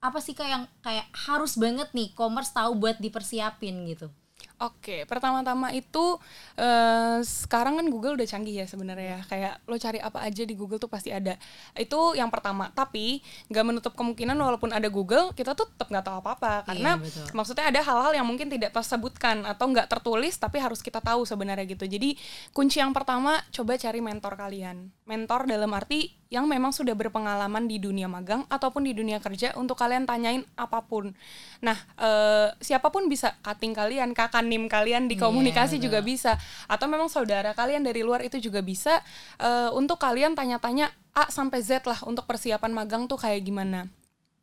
apa 0.00 0.18
sih 0.20 0.36
kak 0.36 0.48
yang 0.48 0.64
kayak 0.84 1.08
harus 1.26 1.56
banget 1.56 1.88
nih 1.96 2.12
commerce 2.12 2.52
tahu 2.52 2.76
buat 2.78 3.00
dipersiapin 3.00 3.88
gitu 3.90 4.12
Oke, 4.56 5.04
pertama-tama 5.04 5.68
itu 5.76 6.16
eh, 6.56 7.20
sekarang 7.20 7.76
kan 7.76 7.86
Google 7.92 8.16
udah 8.16 8.24
canggih 8.24 8.64
ya 8.64 8.66
sebenarnya 8.66 9.06
ya. 9.06 9.20
Kayak 9.28 9.54
lo 9.68 9.76
cari 9.76 10.00
apa 10.00 10.24
aja 10.24 10.48
di 10.48 10.56
Google 10.56 10.80
tuh 10.80 10.88
pasti 10.88 11.12
ada. 11.12 11.36
Itu 11.76 12.16
yang 12.16 12.32
pertama. 12.32 12.72
Tapi 12.72 13.20
nggak 13.52 13.64
menutup 13.68 13.92
kemungkinan 13.92 14.32
walaupun 14.32 14.72
ada 14.72 14.88
Google, 14.88 15.36
kita 15.36 15.52
tuh 15.52 15.68
tetap 15.68 15.92
nggak 15.92 16.04
tahu 16.08 16.16
apa-apa. 16.24 16.64
Karena 16.72 16.96
Iya, 16.96 17.04
betul. 17.04 17.26
maksudnya 17.36 17.64
ada 17.68 17.80
hal-hal 17.84 18.12
yang 18.16 18.24
mungkin 18.24 18.48
tidak 18.48 18.72
tersebutkan 18.72 19.44
atau 19.44 19.68
nggak 19.68 19.92
tertulis 19.92 20.40
tapi 20.40 20.56
harus 20.56 20.80
kita 20.80 21.04
tahu 21.04 21.28
sebenarnya 21.28 21.68
gitu. 21.68 21.84
Jadi 21.84 22.16
kunci 22.56 22.80
yang 22.80 22.96
pertama 22.96 23.36
coba 23.52 23.76
cari 23.76 24.00
mentor 24.00 24.40
kalian. 24.40 24.88
Mentor 25.06 25.46
dalam 25.46 25.70
arti 25.70 26.10
yang 26.34 26.50
memang 26.50 26.74
sudah 26.74 26.98
berpengalaman 26.98 27.70
di 27.70 27.78
dunia 27.78 28.10
magang 28.10 28.42
ataupun 28.50 28.82
di 28.82 28.90
dunia 28.90 29.22
kerja 29.22 29.54
untuk 29.54 29.78
kalian 29.78 30.02
tanyain 30.02 30.42
apa 30.58 30.82
pun. 30.82 31.14
Nah, 31.62 31.78
eh, 31.94 32.50
siapa 32.58 32.90
pun 32.90 33.06
bisa 33.06 33.38
cutting 33.38 33.70
kalian, 33.70 34.10
kakak 34.18 34.42
nim 34.42 34.66
kalian 34.66 35.06
di 35.06 35.14
Iya, 35.14 35.30
komunikasi 35.30 35.78
betul. 35.78 35.86
juga 35.86 36.00
bisa 36.02 36.32
atau 36.66 36.90
memang 36.90 37.06
saudara 37.06 37.54
kalian 37.54 37.86
dari 37.86 38.02
luar 38.02 38.26
itu 38.26 38.42
juga 38.42 38.58
bisa 38.66 38.98
eh, 39.38 39.70
untuk 39.70 40.02
kalian 40.02 40.34
tanya-tanya 40.34 40.90
A 41.14 41.30
sampai 41.30 41.62
Z 41.62 41.86
lah 41.86 42.02
untuk 42.02 42.26
persiapan 42.26 42.74
magang 42.74 43.06
tuh 43.06 43.14
kayak 43.22 43.46
gimana. 43.46 43.86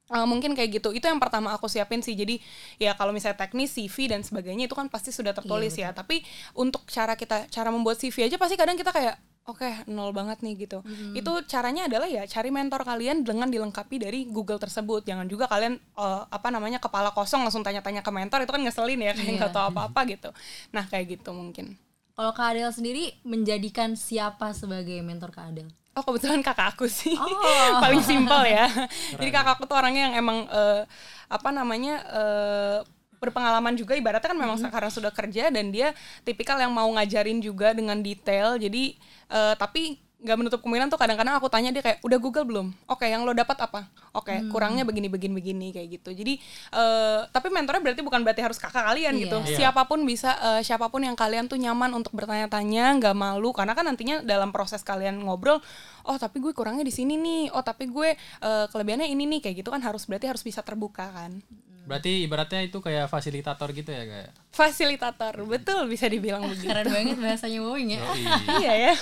Eh, 0.08 0.28
mungkin 0.28 0.56
kayak 0.56 0.80
gitu 0.80 0.96
itu 0.96 1.04
yang 1.04 1.20
pertama 1.20 1.52
aku 1.52 1.68
siapin 1.68 2.00
sih 2.00 2.16
jadi 2.16 2.40
ya 2.80 2.96
kalau 2.96 3.12
misalnya 3.12 3.40
teknis 3.40 3.76
CV 3.76 4.12
dan 4.12 4.24
sebagainya 4.24 4.72
itu 4.72 4.76
kan 4.80 4.88
pasti 4.88 5.12
sudah 5.12 5.32
tertulis 5.36 5.76
ya 5.76 5.92
tapi 5.92 6.24
untuk 6.56 6.88
cara 6.88 7.16
kita 7.20 7.48
cara 7.52 7.68
membuat 7.72 8.00
CV 8.00 8.28
aja 8.28 8.36
pasti 8.36 8.60
kadang 8.60 8.76
kita 8.76 8.92
kayak 8.92 9.16
oke 9.44 9.88
nol 9.92 10.16
banget 10.16 10.40
nih 10.40 10.68
gitu. 10.68 10.80
Itu 11.12 11.44
caranya 11.46 11.92
adalah 11.92 12.08
ya 12.08 12.24
cari 12.24 12.48
mentor 12.48 12.88
kalian 12.88 13.28
dengan 13.28 13.52
dilengkapi 13.52 14.00
dari 14.00 14.20
Google 14.26 14.56
tersebut. 14.58 15.04
Jangan 15.04 15.28
juga 15.28 15.52
kalian 15.52 15.76
eh, 15.76 16.22
apa 16.28 16.48
namanya 16.48 16.80
kepala 16.80 17.12
kosong 17.12 17.44
langsung 17.44 17.60
tanya-tanya 17.62 18.00
ke 18.00 18.12
mentor 18.12 18.40
itu 18.42 18.52
kan 18.52 18.62
ngeselin 18.64 19.00
ya 19.00 19.12
kayak 19.12 19.28
Iya. 19.28 19.38
nggak 19.44 19.52
tahu 19.52 19.66
apa-apa 19.76 20.00
gitu. 20.08 20.30
Nah 20.72 20.88
kayak 20.88 21.20
gitu 21.20 21.32
mungkin. 21.32 21.76
Kalau 22.14 22.30
Kak 22.32 22.54
Adel 22.54 22.70
sendiri 22.70 23.10
menjadikan 23.26 23.98
siapa 23.98 24.54
sebagai 24.54 25.02
mentor 25.02 25.34
Kak 25.34 25.50
Adel? 25.50 25.68
Oh 25.94 26.02
kebetulan 26.02 26.42
kakak 26.42 26.74
aku 26.74 26.86
sih. 26.90 27.14
Oh. 27.14 27.30
paling 27.84 28.02
simpel 28.02 28.42
ya. 28.48 28.66
Jadi 29.20 29.30
kakak 29.30 29.58
aku 29.60 29.66
tuh 29.66 29.78
orangnya 29.78 30.10
yang 30.10 30.16
emang 30.22 30.46
eh, 30.48 30.86
apa 31.28 31.50
namanya 31.50 32.02
eh, 32.06 32.78
berpengalaman 33.24 33.80
juga 33.80 33.96
ibaratnya 33.96 34.36
kan 34.36 34.40
memang 34.40 34.60
sekarang 34.60 34.92
sudah 34.92 35.12
kerja 35.16 35.48
dan 35.48 35.72
dia 35.72 35.96
tipikal 36.28 36.60
yang 36.60 36.76
mau 36.76 36.88
ngajarin 36.92 37.40
juga 37.40 37.72
dengan 37.72 38.04
detail. 38.04 38.60
Jadi 38.60 39.00
eh, 39.32 39.56
tapi 39.56 40.04
nggak 40.24 40.38
menutup 40.40 40.60
kemungkinan 40.64 40.88
tuh 40.88 40.96
kadang-kadang 40.96 41.36
aku 41.36 41.52
tanya 41.52 41.76
dia 41.76 41.84
kayak 41.84 42.00
udah 42.00 42.16
Google 42.16 42.48
belum? 42.48 42.68
Oke 42.88 43.12
yang 43.12 43.28
lo 43.28 43.36
dapat 43.36 43.60
apa? 43.60 43.92
Oke 44.16 44.32
kurangnya 44.48 44.88
begini 44.88 45.12
begini 45.12 45.36
begini 45.36 45.68
kayak 45.76 46.00
gitu. 46.00 46.16
Jadi 46.16 46.40
eh, 46.72 47.20
tapi 47.28 47.52
mentornya 47.52 47.84
berarti 47.84 48.00
bukan 48.00 48.24
berarti 48.24 48.40
harus 48.40 48.56
kakak 48.56 48.88
kalian 48.88 49.20
gitu. 49.20 49.44
Iya. 49.44 49.48
Iya. 49.52 49.58
Siapa 49.60 49.84
pun 49.84 50.08
bisa 50.08 50.32
eh, 50.40 50.62
siapa 50.64 50.88
pun 50.88 51.04
yang 51.04 51.20
kalian 51.20 51.52
tuh 51.52 51.60
nyaman 51.60 51.92
untuk 51.92 52.16
bertanya-tanya 52.16 53.04
nggak 53.04 53.16
malu 53.20 53.52
karena 53.52 53.76
kan 53.76 53.84
nantinya 53.84 54.24
dalam 54.24 54.56
proses 54.56 54.80
kalian 54.80 55.20
ngobrol 55.28 55.60
oh 56.08 56.18
tapi 56.20 56.40
gue 56.40 56.56
kurangnya 56.56 56.88
di 56.88 56.94
sini 56.96 57.20
nih 57.20 57.44
oh 57.52 57.64
tapi 57.64 57.92
gue 57.92 58.16
eh, 58.16 58.66
kelebihannya 58.72 59.12
ini 59.12 59.28
nih 59.28 59.40
kayak 59.44 59.56
gitu 59.60 59.76
kan 59.76 59.84
harus 59.84 60.08
berarti 60.08 60.32
harus 60.32 60.44
bisa 60.44 60.64
terbuka 60.64 61.12
kan 61.12 61.44
Berarti 61.84 62.24
ibaratnya 62.24 62.64
itu 62.64 62.80
kayak 62.80 63.12
fasilitator 63.12 63.68
gitu 63.76 63.92
ya 63.92 64.04
kayak. 64.08 64.32
fasilitator 64.56 65.36
betul 65.44 65.84
bisa 65.92 66.08
dibilang 66.08 66.48
begitu 66.48 66.72
keren 66.72 66.88
banget 66.88 67.18
bahasanya 67.20 67.60
Wowing 67.60 67.98
ya 67.98 68.02
iya 68.64 68.74
ya 68.88 68.94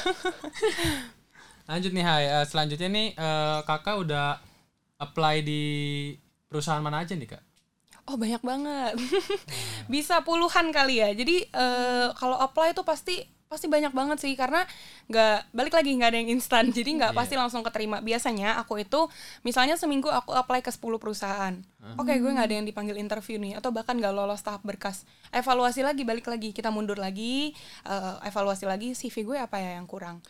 Lanjut 1.69 1.91
nih 1.93 2.03
Hai, 2.03 2.25
Eh, 2.27 2.45
selanjutnya 2.47 2.89
nih 2.89 3.07
eh, 3.15 3.59
kakak 3.63 3.95
udah 4.01 4.39
apply 4.97 5.41
di 5.41 5.63
perusahaan 6.50 6.81
mana 6.83 7.05
aja 7.05 7.13
nih 7.15 7.29
kak? 7.31 7.43
Oh 8.09 8.17
banyak 8.17 8.41
banget, 8.41 8.97
bisa 9.93 10.25
puluhan 10.25 10.73
kali 10.73 11.00
ya. 11.00 11.13
Jadi 11.13 11.45
eh, 11.47 12.07
kalau 12.17 12.35
apply 12.35 12.73
itu 12.73 12.81
pasti 12.81 13.21
pasti 13.51 13.67
banyak 13.67 13.91
banget 13.91 14.17
sih 14.24 14.31
karena 14.39 14.63
nggak 15.12 15.51
balik 15.51 15.75
lagi 15.75 15.91
nggak 16.00 16.10
ada 16.15 16.20
yang 16.24 16.31
instan. 16.39 16.72
Jadi 16.72 16.96
nggak 16.96 17.12
pasti 17.12 17.36
langsung 17.36 17.60
keterima. 17.67 18.00
Biasanya 18.00 18.55
aku 18.63 18.79
itu 18.79 19.12
misalnya 19.43 19.75
seminggu 19.75 20.08
aku 20.08 20.31
apply 20.31 20.63
ke 20.63 20.72
10 20.72 20.79
perusahaan. 20.96 21.53
Oke 22.00 22.15
gue 22.15 22.31
nggak 22.31 22.48
ada 22.48 22.55
yang 22.55 22.63
dipanggil 22.63 22.96
interview 22.96 23.36
nih 23.36 23.60
atau 23.60 23.75
bahkan 23.75 24.00
nggak 24.00 24.15
lolos 24.15 24.39
tahap 24.39 24.63
berkas. 24.63 25.03
Evaluasi 25.36 25.84
lagi 25.84 26.08
balik 26.08 26.31
lagi 26.31 26.55
kita 26.55 26.72
mundur 26.72 26.96
lagi 26.96 27.51
eh, 27.84 28.15
evaluasi 28.24 28.63
lagi 28.63 28.96
CV 28.96 29.27
gue 29.27 29.38
apa 29.43 29.60
ya 29.60 29.75
yang 29.75 29.86
kurang. 29.86 30.24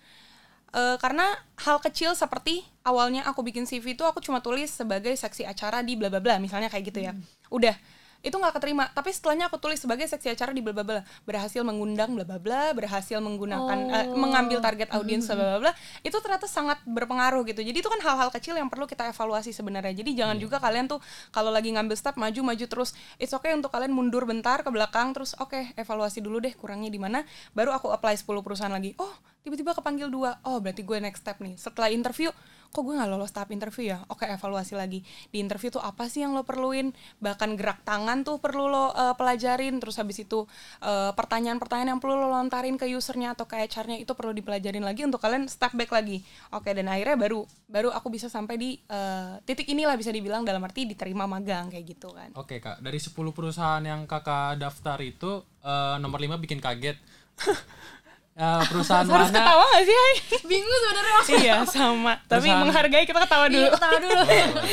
Eh, 0.73 0.97
karena 0.97 1.29
hal 1.61 1.77
kecil 1.77 2.17
seperti 2.17 2.65
awalnya 2.81 3.21
aku 3.29 3.45
bikin 3.45 3.69
CV 3.69 3.93
itu 3.93 4.01
aku 4.01 4.17
cuma 4.17 4.41
tulis 4.41 4.73
sebagai 4.73 5.13
seksi 5.13 5.45
acara 5.45 5.85
di 5.85 5.93
bla 5.93 6.09
bla 6.09 6.17
bla 6.17 6.41
misalnya 6.41 6.73
kayak 6.73 6.89
gitu 6.89 6.99
ya. 7.05 7.13
Udah 7.53 7.77
itu 8.21 8.33
nggak 8.37 8.57
keterima. 8.57 8.89
Tapi 8.93 9.09
setelahnya 9.09 9.49
aku 9.49 9.57
tulis 9.57 9.81
sebagai 9.81 10.05
seksi 10.05 10.33
acara 10.33 10.53
di 10.53 10.61
bla 10.61 10.73
bla 10.73 10.85
bla. 10.85 11.01
Berhasil 11.25 11.61
mengundang 11.65 12.13
bla 12.13 12.25
bla 12.25 12.37
bla 12.37 12.63
berhasil 12.71 13.17
menggunakan 13.17 13.77
eh, 13.89 14.07
mengambil 14.13 14.61
target 14.61 14.93
audiens 14.93 15.25
bla 15.25 15.57
bla 15.57 15.59
bla 15.69 15.71
itu 16.05 16.13
ternyata 16.21 16.45
sangat 16.45 16.77
berpengaruh 16.85 17.41
gitu. 17.49 17.65
Jadi 17.65 17.77
itu 17.81 17.89
kan 17.89 17.99
hal-hal 18.01 18.29
kecil 18.29 18.53
yang 18.57 18.69
perlu 18.69 18.85
kita 18.85 19.09
evaluasi 19.09 19.51
sebenarnya. 19.51 19.93
Jadi 19.97 20.13
jangan 20.13 20.37
juga 20.37 20.61
kalian 20.61 20.85
tuh 20.85 21.01
kalau 21.33 21.49
lagi 21.49 21.73
ngambil 21.73 21.97
step 21.97 22.15
maju 22.15 22.53
maju 22.53 22.65
terus. 22.69 22.93
It's 23.17 23.33
okay 23.33 23.57
untuk 23.57 23.73
kalian 23.73 23.91
mundur 23.91 24.23
bentar 24.29 24.61
ke 24.61 24.69
belakang 24.69 25.11
terus 25.17 25.33
oke 25.41 25.73
evaluasi 25.75 26.21
dulu 26.21 26.37
deh 26.39 26.53
kurangnya 26.53 26.93
di 26.93 27.01
mana. 27.01 27.25
Baru 27.57 27.73
aku 27.73 27.89
apply 27.89 28.15
10 28.21 28.45
perusahaan 28.45 28.73
lagi. 28.73 28.93
Oh 29.01 29.11
tiba-tiba 29.41 29.73
kepanggil 29.73 30.13
dua. 30.13 30.37
Oh 30.45 30.61
berarti 30.61 30.85
gue 30.85 30.97
next 31.01 31.25
step 31.25 31.41
nih. 31.41 31.57
Setelah 31.57 31.89
interview 31.89 32.29
kok 32.71 32.81
gue 32.87 32.95
nggak 32.95 33.11
lolos 33.11 33.35
tahap 33.35 33.51
interview 33.51 33.91
ya? 33.91 33.99
Oke 34.07 34.25
evaluasi 34.25 34.79
lagi. 34.79 35.03
Di 35.29 35.43
interview 35.43 35.69
tuh 35.69 35.83
apa 35.83 36.07
sih 36.07 36.23
yang 36.23 36.31
lo 36.31 36.47
perluin? 36.47 36.95
Bahkan 37.19 37.59
gerak 37.59 37.83
tangan 37.83 38.23
tuh 38.23 38.39
perlu 38.39 38.71
lo 38.71 38.95
uh, 38.95 39.13
pelajarin. 39.19 39.77
Terus 39.83 39.99
habis 39.99 40.23
itu 40.23 40.47
uh, 40.81 41.11
pertanyaan-pertanyaan 41.11 41.95
yang 41.97 42.01
perlu 42.01 42.15
lo 42.15 42.31
lontarin 42.31 42.79
ke 42.79 42.87
usernya 42.87 43.35
atau 43.35 43.43
ke 43.43 43.59
HR-nya 43.59 43.99
itu 43.99 44.15
perlu 44.15 44.31
dipelajarin 44.31 44.81
lagi 44.81 45.03
untuk 45.03 45.19
kalian 45.19 45.51
step 45.51 45.75
back 45.75 45.91
lagi. 45.91 46.23
Oke 46.55 46.71
dan 46.71 46.87
akhirnya 46.87 47.19
baru 47.19 47.43
baru 47.67 47.91
aku 47.91 48.07
bisa 48.07 48.31
sampai 48.31 48.55
di 48.55 48.69
uh, 48.87 49.39
titik 49.43 49.67
inilah 49.67 49.99
bisa 49.99 50.09
dibilang 50.09 50.47
dalam 50.47 50.63
arti 50.63 50.87
diterima 50.87 51.27
magang 51.27 51.67
kayak 51.67 51.85
gitu 51.85 52.15
kan. 52.15 52.31
Oke 52.39 52.63
kak, 52.63 52.79
dari 52.79 52.99
10 52.99 53.11
perusahaan 53.35 53.83
yang 53.83 54.07
kakak 54.07 54.59
daftar 54.61 54.97
itu 55.03 55.43
eh, 55.63 55.95
nomor 55.99 56.19
5 56.19 56.37
bikin 56.39 56.59
kaget. 56.63 56.97
Eh, 58.31 58.63
perusahaan 58.71 59.03
harus 59.03 59.27
mana? 59.27 59.37
ketawa 59.37 59.63
gak 59.67 59.83
sih 59.83 59.91
Hai? 59.93 60.13
bingung 60.51 60.79
sebenarnya 60.79 61.15
iya 61.37 61.55
sama 61.63 62.13
tapi 62.23 62.47
Perusahaan- 62.47 62.61
menghargai 62.61 63.03
kita 63.03 63.19
ketawa 63.19 63.45
dulu 63.45 63.59
Iya, 63.59 63.71
ketawa 63.71 63.97
dulu 63.97 64.19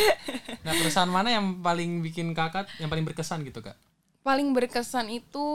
Nah 0.65 0.73
perusahaan 0.75 1.09
mana 1.09 1.29
yang 1.31 1.47
paling 1.59 1.91
bikin 2.01 2.31
kakak, 2.33 2.69
yang 2.77 2.87
paling 2.87 3.03
berkesan 3.03 3.43
gitu 3.43 3.59
kak? 3.61 3.75
paling 4.21 4.53
berkesan 4.53 5.09
itu 5.09 5.47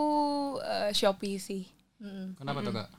uh, 0.58 0.90
Shopee 0.90 1.38
sih 1.38 1.64
Kenapa 2.36 2.60
tuh 2.60 2.74
kak? 2.74 2.90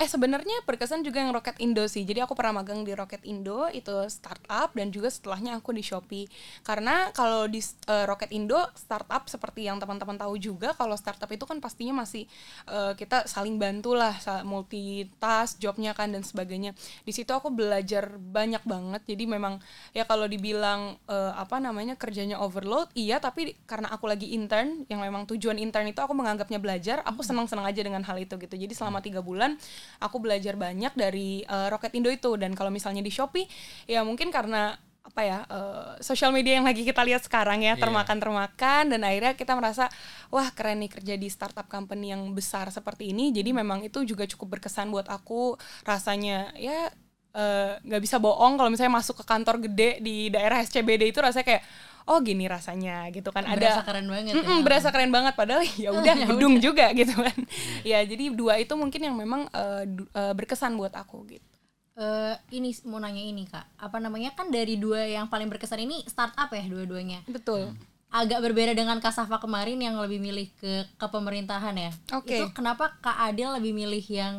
Eh 0.00 0.08
sebenarnya 0.08 0.64
berkesan 0.64 1.04
juga 1.04 1.20
yang 1.20 1.28
Rocket 1.28 1.60
Indo 1.60 1.84
sih. 1.84 2.08
Jadi 2.08 2.24
aku 2.24 2.32
pernah 2.32 2.64
magang 2.64 2.88
di 2.88 2.96
Rocket 2.96 3.20
Indo 3.20 3.68
itu 3.68 3.92
startup 4.08 4.72
dan 4.72 4.88
juga 4.88 5.12
setelahnya 5.12 5.60
aku 5.60 5.76
di 5.76 5.84
Shopee. 5.84 6.24
Karena 6.64 7.12
kalau 7.12 7.44
di 7.44 7.60
eh, 7.60 8.08
Rocket 8.08 8.32
Indo 8.32 8.56
startup 8.72 9.28
seperti 9.28 9.68
yang 9.68 9.76
teman-teman 9.76 10.16
tahu 10.16 10.40
juga 10.40 10.72
kalau 10.72 10.96
startup 10.96 11.28
itu 11.28 11.44
kan 11.44 11.60
pastinya 11.60 12.00
masih 12.00 12.24
eh, 12.64 12.96
kita 12.96 13.28
saling 13.28 13.60
bantu 13.60 13.92
lah 13.92 14.16
multitask 14.40 15.60
jobnya 15.60 15.92
kan 15.92 16.16
dan 16.16 16.24
sebagainya. 16.24 16.72
Di 17.04 17.12
situ 17.12 17.36
aku 17.36 17.52
belajar 17.52 18.16
banyak 18.16 18.64
banget. 18.64 19.04
Jadi 19.04 19.28
memang 19.28 19.60
ya 19.92 20.08
kalau 20.08 20.24
dibilang 20.24 20.96
eh, 21.12 21.32
apa 21.36 21.60
namanya 21.60 21.92
kerjanya 22.00 22.40
overload 22.40 22.88
iya 22.96 23.20
tapi 23.20 23.52
karena 23.68 23.92
aku 23.92 24.08
lagi 24.08 24.32
intern 24.32 24.88
yang 24.88 25.04
memang 25.04 25.28
tujuan 25.28 25.60
intern 25.60 25.92
itu 25.92 26.00
aku 26.00 26.16
menganggapnya 26.16 26.56
belajar 26.56 27.04
aku 27.04 27.20
senang-senang 27.20 27.68
aja 27.68 27.84
dengan 27.84 28.00
hal 28.00 28.16
itu 28.16 28.40
gitu 28.40 28.56
jadi 28.56 28.72
selama 28.72 29.04
tiga 29.04 29.20
bulan 29.20 29.60
aku 29.98 30.22
belajar 30.22 30.54
banyak 30.54 30.94
dari 30.94 31.42
eh, 31.42 31.68
Rocket 31.68 31.90
Indo 31.96 32.06
itu 32.08 32.38
dan 32.38 32.54
kalau 32.54 32.70
misalnya 32.70 33.02
di 33.02 33.10
Shopee 33.10 33.50
ya 33.90 34.06
mungkin 34.06 34.30
karena 34.30 34.78
apa 35.00 35.22
ya 35.24 35.38
eh, 35.48 35.90
sosial 36.04 36.30
media 36.30 36.60
yang 36.60 36.66
lagi 36.68 36.86
kita 36.86 37.02
lihat 37.02 37.24
sekarang 37.26 37.64
ya 37.66 37.74
Iya. 37.74 37.82
termakan 37.82 38.18
termakan 38.20 38.82
dan 38.94 39.00
akhirnya 39.02 39.34
kita 39.34 39.56
merasa 39.58 39.88
wah 40.28 40.46
keren 40.54 40.84
nih 40.84 40.92
kerja 40.92 41.14
di 41.18 41.26
startup 41.26 41.66
company 41.66 42.12
yang 42.14 42.22
besar 42.30 42.70
seperti 42.70 43.10
ini 43.10 43.32
jadi 43.34 43.50
memang 43.50 43.82
itu 43.82 44.04
juga 44.06 44.28
cukup 44.28 44.60
berkesan 44.60 44.92
buat 44.92 45.08
aku 45.08 45.56
rasanya 45.82 46.52
ya 46.54 46.92
eh, 47.32 47.72
nggak 47.80 48.02
bisa 48.02 48.20
bohong 48.22 48.54
kalau 48.60 48.70
misalnya 48.70 49.00
masuk 49.00 49.22
ke 49.22 49.24
kantor 49.26 49.56
gede 49.66 49.98
di 50.04 50.28
daerah 50.30 50.60
SCBD 50.62 51.10
itu 51.10 51.18
rasanya 51.18 51.46
kayak 51.48 51.64
oh 52.10 52.18
gini 52.18 52.50
rasanya 52.50 53.06
gitu 53.08 53.30
kan. 53.30 53.46
Berasa 53.46 53.80
ada 53.80 53.86
keren 53.86 54.10
banget 54.10 54.34
Mm-mm, 54.34 54.58
ya. 54.58 54.64
berasa 54.66 54.88
keren 54.90 55.14
banget 55.14 55.34
padahal 55.38 55.62
ya 55.86 55.94
udah 55.94 56.14
gedung 56.26 56.58
juga 56.58 56.90
gitu 56.90 57.14
kan. 57.14 57.38
Ya 57.90 58.02
jadi 58.02 58.34
dua 58.34 58.58
itu 58.58 58.74
mungkin 58.74 59.00
yang 59.00 59.14
memang 59.14 59.46
du- 59.86 60.10
eh, 60.10 60.34
berkesan 60.34 60.74
buat 60.74 60.90
aku 60.92 61.22
gitu. 61.30 61.46
Eh, 61.94 62.34
ini 62.50 62.72
mau 62.88 62.96
nanya 62.96 63.20
ini 63.20 63.44
kak. 63.44 63.76
Apa 63.76 64.00
namanya? 64.00 64.32
Kan 64.32 64.48
dari 64.48 64.74
dua 64.74 65.04
yang 65.04 65.28
paling 65.28 65.46
berkesan 65.46 65.84
ini 65.84 66.00
startup 66.04 66.48
ya 66.48 66.64
dua-duanya. 66.64 67.22
Betul. 67.24 67.76
Agak 68.10 68.42
berbeda 68.42 68.74
dengan 68.74 68.98
Kasafa 68.98 69.38
kemarin 69.38 69.78
yang 69.78 69.94
lebih 70.00 70.18
milih 70.18 70.50
ke 70.58 70.82
ke 70.96 71.06
pemerintahan 71.06 71.76
ya. 71.76 71.92
Oke. 72.16 72.34
itu 72.34 72.44
kenapa 72.50 72.90
kak 72.98 73.30
Adil 73.30 73.54
lebih 73.54 73.70
milih 73.70 74.02
yang 74.02 74.34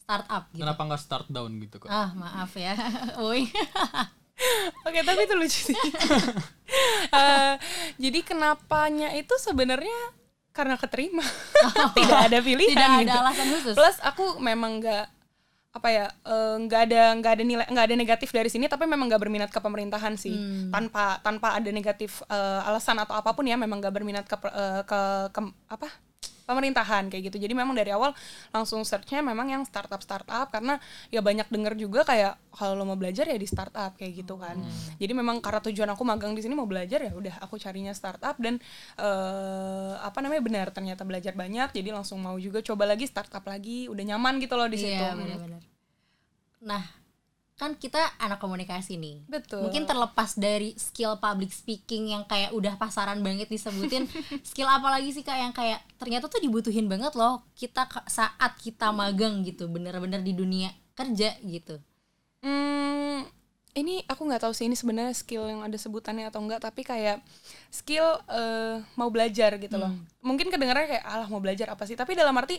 startup 0.00 0.48
gitu? 0.54 0.62
Kenapa 0.62 0.80
nggak 0.86 1.02
start 1.02 1.26
down 1.28 1.52
gitu 1.58 1.76
kak? 1.82 1.90
ah 1.90 2.10
maaf 2.14 2.54
ya. 2.56 2.72
Woi 3.20 3.44
Oke, 4.82 5.00
tapi 5.00 5.20
itu 5.22 5.34
lucu 5.34 5.60
sih. 5.66 5.76
Eh, 7.10 7.54
jadi 7.98 8.22
kenapanya 8.22 9.10
itu 9.12 9.34
sebenarnya 9.36 10.14
karena 10.50 10.78
keterima. 10.78 11.26
tidak 11.98 12.30
ada 12.30 12.38
pilihan 12.38 12.70
tidak 12.70 12.86
ada 12.86 13.02
gitu. 13.02 13.18
alasan 13.18 13.46
khusus 13.50 13.74
Plus 13.74 13.96
aku 14.00 14.38
memang 14.38 14.78
nggak 14.78 15.04
apa 15.70 15.88
ya 15.88 16.06
eh, 16.06 16.54
nggak 16.60 16.80
ada 16.84 17.02
nggak 17.16 17.32
ada 17.32 17.44
nilai 17.44 17.66
nggak 17.66 17.86
ada 17.86 17.96
negatif 17.96 18.30
dari 18.30 18.46
sini 18.46 18.66
tapi 18.66 18.86
memang 18.86 19.06
nggak 19.06 19.18
berminat 19.18 19.50
ke 19.50 19.58
pemerintahan 19.58 20.14
sih 20.14 20.34
tanpa 20.68 21.18
tanpa 21.20 21.54
ada 21.54 21.70
negatif 21.70 22.22
eh, 22.26 22.60
alasan 22.64 22.98
atau 22.98 23.14
apa 23.14 23.30
pun 23.30 23.42
ya 23.42 23.54
memang 23.54 23.78
nggak 23.78 23.90
berminat 23.92 24.24
ke, 24.24 24.34
eh, 24.46 24.82
ke 24.82 25.00
ke- 25.28 25.54
apa 25.68 25.90
pemerintahan 26.50 27.06
kayak 27.06 27.30
gitu. 27.30 27.38
Jadi 27.38 27.54
memang 27.54 27.78
dari 27.78 27.94
awal 27.94 28.10
langsung 28.50 28.82
searchnya 28.82 29.22
memang 29.22 29.46
yang 29.54 29.62
startup 29.62 30.02
startup 30.02 30.50
karena 30.50 30.82
ya 31.14 31.22
banyak 31.22 31.46
denger 31.46 31.78
juga 31.78 32.02
kayak 32.02 32.34
kalau 32.50 32.74
lo 32.74 32.82
mau 32.82 32.98
belajar 32.98 33.30
ya 33.30 33.38
di 33.38 33.46
startup 33.46 33.94
kayak 33.94 34.26
gitu 34.26 34.34
kan. 34.34 34.58
Jadi 34.98 35.12
memang 35.14 35.38
karena 35.38 35.62
tujuan 35.62 35.88
aku 35.94 36.02
magang 36.02 36.34
di 36.34 36.42
sini 36.42 36.58
mau 36.58 36.66
belajar 36.66 37.06
ya 37.06 37.12
udah 37.14 37.38
aku 37.46 37.54
carinya 37.56 37.94
startup 37.94 38.34
dan 38.42 38.58
eh 38.98 39.94
apa 40.02 40.18
namanya 40.18 40.42
benar 40.42 40.66
ternyata 40.74 41.06
belajar 41.06 41.38
banyak 41.38 41.70
jadi 41.70 41.94
langsung 41.94 42.18
mau 42.18 42.34
juga 42.42 42.58
coba 42.60 42.90
lagi 42.90 43.06
startup 43.06 43.46
lagi 43.46 43.86
udah 43.86 44.04
nyaman 44.14 44.42
gitu 44.42 44.58
loh 44.58 44.66
di 44.66 44.78
situ. 44.82 44.98
Iya 44.98 45.14
benar-benar. 45.14 45.62
Nah 46.66 46.99
kan 47.60 47.76
kita 47.76 48.00
anak 48.16 48.40
komunikasi 48.40 48.96
nih. 48.96 49.20
Betul. 49.28 49.68
mungkin 49.68 49.84
terlepas 49.84 50.32
dari 50.40 50.72
skill 50.80 51.20
public 51.20 51.52
speaking 51.52 52.16
yang 52.16 52.24
kayak 52.24 52.56
udah 52.56 52.80
pasaran 52.80 53.20
banget 53.20 53.52
disebutin 53.52 54.08
skill 54.48 54.64
apa 54.64 54.88
lagi 54.88 55.12
sih 55.12 55.20
kak 55.20 55.36
yang 55.36 55.52
kayak 55.52 55.84
ternyata 56.00 56.32
tuh 56.32 56.40
dibutuhin 56.40 56.88
banget 56.88 57.12
loh 57.20 57.44
kita 57.52 57.84
saat 58.08 58.56
kita 58.64 58.88
magang 58.96 59.44
gitu 59.44 59.68
bener-bener 59.68 60.24
di 60.24 60.32
dunia 60.32 60.72
kerja 60.96 61.36
gitu. 61.44 61.76
Hmm, 62.40 63.28
ini 63.76 64.08
aku 64.08 64.24
nggak 64.24 64.48
tahu 64.48 64.56
sih 64.56 64.64
ini 64.64 64.72
sebenarnya 64.72 65.12
skill 65.12 65.44
yang 65.44 65.60
ada 65.60 65.76
sebutannya 65.76 66.32
atau 66.32 66.40
enggak 66.40 66.64
tapi 66.64 66.80
kayak 66.80 67.20
skill 67.68 68.24
eh, 68.32 68.80
mau 68.96 69.12
belajar 69.12 69.60
gitu 69.60 69.76
loh. 69.76 69.92
Mungkin 70.24 70.48
kedengarannya 70.48 70.96
kayak 70.96 71.04
alah 71.04 71.28
mau 71.28 71.44
belajar 71.44 71.68
apa 71.68 71.84
sih? 71.84 71.92
Tapi 71.92 72.16
dalam 72.16 72.32
arti 72.40 72.56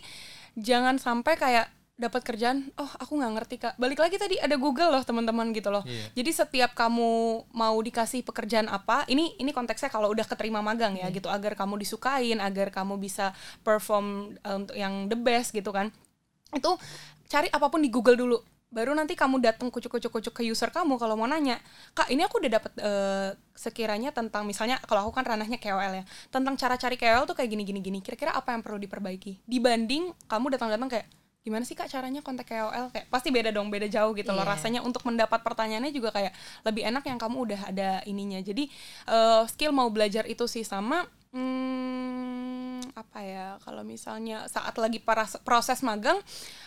jangan 0.54 1.02
sampai 1.02 1.34
kayak 1.42 1.81
dapat 2.02 2.26
kerjaan 2.26 2.74
oh 2.82 2.90
aku 2.98 3.22
nggak 3.22 3.32
ngerti 3.38 3.56
kak. 3.62 3.74
Balik 3.78 4.02
lagi 4.02 4.18
tadi 4.18 4.42
ada 4.42 4.58
Google 4.58 4.90
loh 4.90 5.04
teman-teman 5.06 5.54
gitu 5.54 5.70
loh. 5.70 5.86
Iya. 5.86 6.18
jadi 6.18 6.32
setiap 6.34 6.72
kamu 6.74 7.46
mau 7.54 7.78
dikasih 7.78 8.26
pekerjaan 8.26 8.66
apa 8.66 9.06
ini 9.06 9.38
ini 9.38 9.54
konteksnya 9.54 9.94
kalau 9.94 10.10
udah 10.10 10.26
keterima 10.26 10.66
magang 10.66 10.98
ya 10.98 11.14
gitu. 11.14 11.30
Agar 11.30 11.54
kamu 11.54 11.78
disukain 11.78 12.42
agar 12.42 12.74
kamu 12.74 12.98
bisa 12.98 13.38
perform 13.62 14.34
eh, 14.42 14.56
untuk 14.58 14.74
yang 14.74 15.06
the 15.06 15.16
best 15.16 15.54
gitu 15.54 15.70
kan. 15.70 15.94
Itu 16.50 16.82
cari 17.30 17.48
apa 17.54 17.70
pun 17.70 17.86
di 17.86 17.94
Google 17.94 18.18
dulu. 18.18 18.42
Baru 18.72 18.96
nanti 18.96 19.20
kamu 19.20 19.44
datang 19.44 19.68
kucuk-kucuk-kucuk 19.68 20.32
ke 20.32 20.48
user 20.48 20.72
kamu 20.72 20.96
kalau 20.96 21.20
mau 21.20 21.28
nanya 21.28 21.60
kak 21.92 22.08
ini 22.08 22.24
aku 22.24 22.40
udah 22.40 22.52
dapat 22.56 22.72
eh, 22.80 23.30
sekiranya 23.52 24.16
tentang 24.16 24.48
misalnya 24.48 24.80
kalau 24.88 25.06
aku 25.06 25.22
kan 25.22 25.28
ranahnya 25.28 25.60
KOL 25.60 26.02
ya 26.02 26.04
tentang 26.32 26.56
cara 26.56 26.80
cari 26.80 26.96
KOL 26.96 27.28
tuh 27.28 27.36
kayak 27.38 27.52
gini 27.52 27.64
gini 27.68 27.80
gini. 27.84 28.00
Kira-kira 28.02 28.34
apa 28.34 28.56
yang 28.56 28.66
perlu 28.66 28.82
diperbaiki? 28.82 29.44
Dibanding 29.46 30.16
kamu 30.26 30.58
datang-datang 30.58 30.88
kayak 30.88 31.21
gimana 31.42 31.66
sih 31.66 31.74
kak 31.74 31.90
caranya 31.90 32.22
kontak 32.22 32.54
KOL 32.54 32.94
kayak 32.94 33.10
pasti 33.10 33.34
beda 33.34 33.50
dong 33.50 33.74
beda 33.74 33.90
jauh 33.90 34.14
gitu 34.14 34.30
loh. 34.30 34.46
Iya. 34.46 34.54
rasanya 34.54 34.80
untuk 34.86 35.02
mendapat 35.10 35.42
pertanyaannya 35.42 35.90
juga 35.90 36.14
kayak 36.14 36.34
lebih 36.66 36.86
enak 36.86 37.04
yang 37.10 37.18
kamu 37.18 37.38
udah 37.50 37.62
ada 37.74 37.90
ininya. 38.06 38.38
Jadi 38.46 38.70
eh, 39.10 39.44
skill 39.50 39.74
mau 39.74 39.90
belajar 39.90 40.30
itu 40.30 40.46
sih 40.46 40.62
sama 40.62 41.02
hmm, 41.34 42.51
apa 42.96 43.20
ya 43.24 43.48
kalau 43.64 43.84
misalnya 43.86 44.48
saat 44.52 44.76
lagi 44.76 45.00
proses 45.44 45.80
magang 45.82 46.20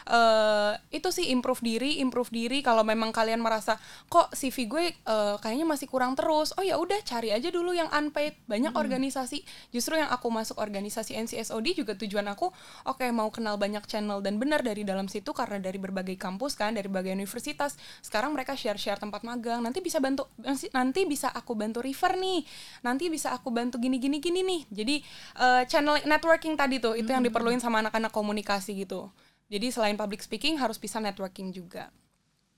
eh 0.04 0.72
itu 0.92 1.08
sih 1.08 1.32
improve 1.32 1.60
diri 1.64 2.00
improve 2.04 2.28
diri. 2.28 2.58
Kalau 2.60 2.84
memang 2.84 3.10
kalian 3.10 3.40
merasa 3.40 3.80
kok 4.12 4.30
CV 4.36 4.68
gue 4.68 4.84
eh, 4.92 5.34
kayaknya 5.40 5.66
masih 5.66 5.88
kurang 5.88 6.12
terus. 6.14 6.52
Oh 6.60 6.64
ya 6.64 6.76
udah 6.76 7.00
cari 7.02 7.32
aja 7.32 7.48
dulu 7.48 7.72
yang 7.72 7.88
unpaid. 7.90 8.36
Banyak 8.44 8.76
organisasi. 8.76 9.40
Justru 9.72 9.96
yang 9.96 10.12
aku 10.12 10.28
masuk 10.28 10.60
organisasi 10.60 11.16
NCSOD 11.16 11.66
juga 11.72 11.96
tujuan 11.96 12.28
aku 12.28 12.52
oke 12.84 13.04
mau 13.10 13.32
kenal 13.32 13.56
banyak 13.56 13.84
channel. 13.88 14.20
Dan 14.20 14.36
benar 14.36 14.60
dari 14.60 14.84
dalam 14.84 15.08
situ 15.08 15.32
karena 15.32 15.56
dari 15.60 15.80
berbagai 15.80 16.16
kampus 16.20 16.56
kan 16.58 16.76
dari 16.76 16.86
berbagai 16.86 17.16
universitas 17.16 17.76
sekarang 18.04 18.36
mereka 18.36 18.52
share 18.54 18.78
share 18.78 19.00
tempat 19.00 19.24
magang. 19.24 19.64
Nanti 19.64 19.80
bisa 19.80 19.98
bantu 19.98 20.28
nanti- 20.72 21.06
bisa 21.08 21.28
aku 21.32 21.52
bantu 21.56 21.80
refer 21.84 22.16
nih. 22.16 22.44
Nanti 22.84 23.08
bisa 23.08 23.32
aku 23.32 23.48
bantu 23.52 23.76
gini 23.80 23.96
gini 23.96 24.20
gini 24.20 24.40
nih. 24.44 24.60
Jadi 24.68 24.96
eh, 25.40 25.62
channel 25.68 26.00
networking 26.14 26.54
tadi 26.54 26.78
tuh 26.78 26.94
itu 26.94 27.10
yang 27.10 27.22
diperluin 27.26 27.58
sama 27.58 27.82
anak-anak 27.82 28.14
komunikasi 28.14 28.78
gitu 28.86 29.10
jadi 29.50 29.68
selain 29.74 29.98
public 29.98 30.22
speaking 30.22 30.56
harus 30.56 30.78
bisa 30.78 31.02
networking 31.02 31.50
juga 31.50 31.90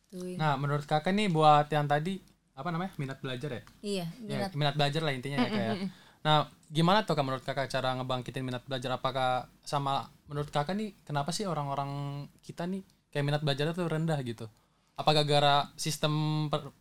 Tuh. 0.07 0.39
Nah, 0.39 0.55
menurut 0.55 0.87
kakak 0.87 1.11
nih 1.13 1.27
buat 1.27 1.67
yang 1.67 1.87
tadi 1.91 2.23
apa 2.57 2.69
namanya 2.73 2.95
minat 2.97 3.19
belajar 3.21 3.51
ya? 3.53 3.63
Iya, 3.83 4.07
Ya, 4.25 4.37
minat. 4.47 4.51
minat 4.55 4.75
belajar 4.79 5.03
lah 5.03 5.13
intinya 5.13 5.39
ya 5.45 5.51
kayak. 5.51 5.77
Nah, 6.23 6.47
gimana 6.71 7.03
tuh 7.07 7.15
kak 7.19 7.27
menurut 7.27 7.45
kakak 7.45 7.67
cara 7.71 7.95
ngebangkitin 7.99 8.43
minat 8.47 8.63
belajar? 8.67 8.95
Apakah 8.97 9.51
sama 9.67 10.07
menurut 10.31 10.51
kakak 10.51 10.75
nih 10.79 10.95
kenapa 11.03 11.31
sih 11.35 11.47
orang-orang 11.47 12.25
kita 12.43 12.67
nih 12.71 12.83
kayak 13.11 13.25
minat 13.27 13.43
belajarnya 13.43 13.75
tuh 13.75 13.87
rendah 13.91 14.19
gitu? 14.23 14.47
Apakah 14.97 15.23
gara 15.29 15.69
sistem 15.77 16.47
per- 16.49 16.73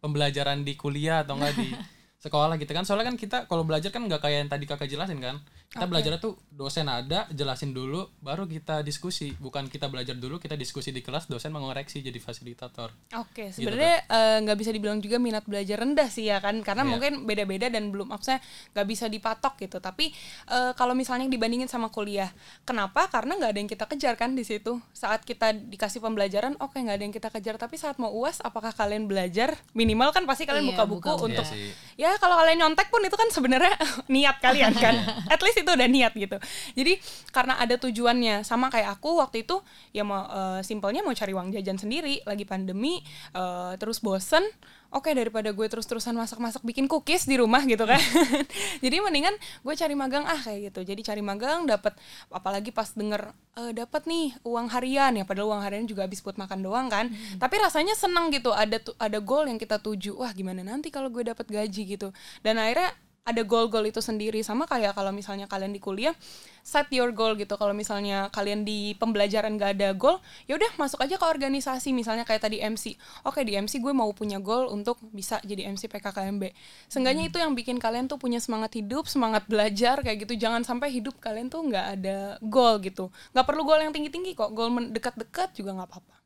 pembelajaran 0.00 0.62
di 0.64 0.78
kuliah 0.78 1.26
atau 1.26 1.36
enggak 1.36 1.54
di 1.58 1.68
sekolah 2.24 2.54
gitu 2.58 2.70
kan? 2.74 2.86
Soalnya 2.86 3.10
kan 3.10 3.16
kita 3.18 3.38
kalau 3.50 3.66
belajar 3.66 3.90
kan 3.90 4.02
nggak 4.06 4.22
kayak 4.22 4.46
yang 4.46 4.50
tadi 4.50 4.64
kakak 4.70 4.88
jelasin 4.90 5.18
kan? 5.18 5.42
Kita 5.68 5.84
belajarnya 5.84 6.16
tuh 6.16 6.32
dosen 6.48 6.88
ada, 6.88 7.28
jelasin 7.28 7.76
dulu, 7.76 8.08
baru 8.24 8.48
kita 8.48 8.80
diskusi. 8.80 9.36
Bukan 9.36 9.68
kita 9.68 9.92
belajar 9.92 10.16
dulu, 10.16 10.40
kita 10.40 10.56
diskusi 10.56 10.96
di 10.96 11.04
kelas, 11.04 11.28
dosen 11.28 11.52
mengoreksi 11.52 12.00
jadi 12.00 12.16
fasilitator. 12.16 12.88
Oke, 13.20 13.52
sebenarnya 13.52 14.00
eh, 14.08 14.36
nggak 14.48 14.56
bisa 14.56 14.72
dibilang 14.72 15.04
juga 15.04 15.20
minat 15.20 15.44
belajar 15.44 15.84
rendah 15.84 16.08
sih 16.08 16.32
ya 16.32 16.40
kan, 16.40 16.64
karena 16.64 16.88
Iya. 16.88 16.90
mungkin 16.96 17.12
beda-beda 17.28 17.68
dan 17.68 17.92
belum 17.92 18.08
maksudnya 18.08 18.40
nggak 18.72 18.86
bisa 18.88 19.12
dipatok 19.12 19.60
gitu. 19.60 19.76
Tapi 19.76 20.08
eh, 20.48 20.72
kalau 20.72 20.96
misalnya 20.96 21.28
dibandingin 21.28 21.68
sama 21.68 21.92
kuliah, 21.92 22.32
kenapa? 22.64 23.04
Karena 23.12 23.36
nggak 23.36 23.50
ada 23.52 23.60
yang 23.60 23.68
kita 23.68 23.84
kejar 23.84 24.16
kan 24.16 24.32
di 24.32 24.48
situ. 24.48 24.80
Saat 24.96 25.28
kita 25.28 25.52
dikasih 25.52 26.00
pembelajaran, 26.00 26.56
oke 26.64 26.80
nggak 26.80 26.96
ada 26.96 27.04
yang 27.04 27.12
kita 27.12 27.28
kejar. 27.28 27.60
Tapi 27.60 27.76
saat 27.76 28.00
mau 28.00 28.08
uas, 28.08 28.40
apakah 28.40 28.72
kalian 28.72 29.04
belajar? 29.04 29.52
Minimal 29.76 30.16
kan 30.16 30.24
pasti 30.24 30.48
kalian 30.48 30.64
Iya, 30.64 30.72
buka 30.72 30.84
buku 30.88 31.04
buka 31.12 31.24
untuk 31.28 31.44
Iya 31.52 31.76
ya 31.98 32.14
kalau 32.16 32.38
kalian 32.38 32.62
nyontek 32.62 32.88
pun 32.94 33.02
itu 33.02 33.16
kan 33.18 33.28
sebenarnya 33.28 33.74
niat 34.14 34.38
kalian 34.38 34.70
kan 34.78 34.94
at 35.28 35.42
least 35.42 35.57
itu 35.64 35.70
udah 35.70 35.88
niat 35.88 36.12
gitu. 36.14 36.36
Jadi 36.78 36.92
karena 37.34 37.58
ada 37.58 37.74
tujuannya. 37.76 38.46
Sama 38.46 38.70
kayak 38.70 38.98
aku 38.98 39.18
waktu 39.18 39.42
itu 39.42 39.60
ya 39.90 40.06
mau 40.06 40.24
eh, 40.28 40.60
simpelnya 40.62 41.02
mau 41.02 41.12
cari 41.12 41.32
uang 41.34 41.54
jajan 41.54 41.76
sendiri. 41.76 42.22
Lagi 42.22 42.46
pandemi 42.46 43.02
eh, 43.34 43.72
terus 43.76 43.98
bosen. 43.98 44.44
Oke 44.88 45.12
daripada 45.12 45.52
gue 45.52 45.68
terus-terusan 45.68 46.16
masak-masak 46.16 46.64
bikin 46.64 46.88
cookies 46.88 47.28
di 47.28 47.36
rumah 47.36 47.60
gitu 47.68 47.84
kan. 47.84 48.00
Jadi 48.84 48.96
mendingan 49.04 49.36
gue 49.36 49.74
cari 49.76 49.92
magang. 49.92 50.24
Ah 50.24 50.40
kayak 50.40 50.72
gitu. 50.72 50.80
Jadi 50.88 51.04
cari 51.04 51.20
magang 51.20 51.68
dapat 51.68 51.92
apalagi 52.32 52.72
pas 52.72 52.88
denger 52.96 53.36
eh, 53.60 53.72
dapat 53.76 54.08
nih 54.08 54.32
uang 54.48 54.72
harian. 54.72 55.12
Ya 55.12 55.28
padahal 55.28 55.52
uang 55.52 55.62
harian 55.66 55.84
juga 55.84 56.08
habis 56.08 56.24
buat 56.24 56.40
makan 56.40 56.64
doang 56.64 56.88
kan. 56.88 57.12
Tapi 57.36 57.54
rasanya 57.60 57.92
seneng 57.92 58.32
gitu. 58.32 58.54
Ada 58.56 58.80
ada 58.96 59.18
goal 59.20 59.44
yang 59.52 59.60
kita 59.60 59.76
tuju. 59.76 60.16
Wah 60.16 60.32
gimana 60.32 60.64
nanti 60.64 60.88
kalau 60.88 61.12
gue 61.12 61.20
dapat 61.20 61.44
gaji 61.44 61.82
gitu. 61.84 62.08
Dan 62.40 62.56
akhirnya 62.56 62.96
ada 63.28 63.42
goal-goal 63.44 63.84
itu 63.84 64.00
sendiri. 64.00 64.40
Sama 64.40 64.64
kayak 64.64 64.96
kalau 64.96 65.12
misalnya 65.12 65.44
kalian 65.44 65.76
di 65.76 65.80
kuliah 65.80 66.16
set 66.64 66.88
your 66.92 67.12
goal 67.12 67.36
gitu. 67.36 67.54
Kalau 67.60 67.76
misalnya 67.76 68.32
kalian 68.32 68.64
di 68.64 68.96
pembelajaran 68.96 69.60
gak 69.60 69.76
ada 69.76 69.92
goal 69.92 70.18
ya 70.48 70.56
udah 70.56 70.70
masuk 70.80 71.04
aja 71.04 71.20
ke 71.20 71.26
organisasi. 71.28 71.92
Misalnya 71.92 72.24
kayak 72.24 72.48
tadi 72.48 72.64
MC 72.64 72.96
oke 73.28 73.40
di 73.44 73.56
MC 73.60 73.84
gue 73.84 73.92
mau 73.92 74.08
punya 74.16 74.40
goal 74.40 74.72
untuk 74.72 74.96
bisa 75.12 75.38
jadi 75.44 75.68
MC 75.68 75.92
PKKMB 75.92 76.52
seenggaknya 76.88 77.28
itu 77.28 77.36
yang 77.36 77.52
bikin 77.52 77.76
kalian 77.76 78.08
tuh 78.08 78.16
punya 78.16 78.40
semangat 78.40 78.72
hidup 78.74 79.04
semangat 79.04 79.44
belajar 79.44 80.00
kayak 80.00 80.24
gitu. 80.24 80.34
Jangan 80.40 80.64
sampai 80.64 80.88
hidup 80.88 81.20
kalian 81.20 81.52
tuh 81.52 81.60
nggak 81.68 81.86
ada 82.00 82.40
goal 82.40 82.80
gitu. 82.80 83.12
Nggak 83.36 83.46
perlu 83.46 83.62
goal 83.68 83.80
yang 83.84 83.92
tinggi-tinggi 83.92 84.32
kok. 84.32 84.50
Goal 84.56 84.72
dekat-dekat 84.88 85.52
juga 85.54 85.76
nggak 85.76 85.88
apa-apa. 85.88 86.16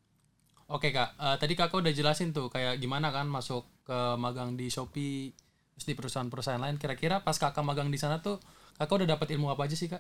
Oke 0.73 0.89
kak, 0.89 1.21
Eh, 1.21 1.37
tadi 1.37 1.53
kakak 1.53 1.85
udah 1.85 1.93
jelasin 1.93 2.33
tuh 2.33 2.49
kayak 2.49 2.81
gimana 2.81 3.13
kan 3.13 3.29
masuk 3.29 3.69
ke 3.85 3.99
magang 4.17 4.57
di 4.57 4.73
Shopee, 4.73 5.37
terus 5.83 5.91
di 5.91 5.99
perusahaan-perusahaan 5.99 6.63
lain. 6.63 6.79
Kira-kira 6.79 7.19
pas 7.19 7.35
kakak 7.35 7.67
magang 7.67 7.91
di 7.91 7.99
sana 7.99 8.23
tuh, 8.23 8.39
kakak 8.79 9.03
udah 9.03 9.09
dapat 9.19 9.35
ilmu 9.35 9.51
apa 9.51 9.67
aja 9.67 9.75
sih 9.75 9.91
kak? 9.91 9.99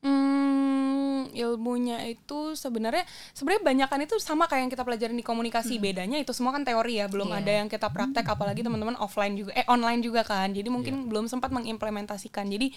Hmm, 0.00 1.28
ilmunya 1.36 2.00
itu 2.08 2.56
sebenarnya 2.56 3.04
sebenarnya 3.36 3.60
banyakan 3.60 4.08
itu 4.08 4.16
sama 4.16 4.48
kayak 4.48 4.64
yang 4.64 4.72
kita 4.72 4.84
pelajarin 4.88 5.16
di 5.20 5.20
komunikasi. 5.20 5.76
Bedanya 5.76 6.16
itu 6.16 6.32
semua 6.32 6.56
kan 6.56 6.64
teori 6.64 6.96
ya, 7.04 7.12
belum 7.12 7.28
Iya. 7.28 7.38
ada 7.44 7.52
yang 7.60 7.68
kita 7.68 7.92
praktek 7.92 8.24
apalagi 8.24 8.64
teman-teman 8.64 8.96
offline 8.96 9.36
juga 9.36 9.52
eh 9.52 9.68
online 9.68 10.00
juga 10.00 10.24
kan. 10.24 10.48
Jadi 10.56 10.72
mungkin 10.72 11.12
belum 11.12 11.28
sempat 11.28 11.52
mengimplementasikan. 11.52 12.48
Jadi 12.48 12.72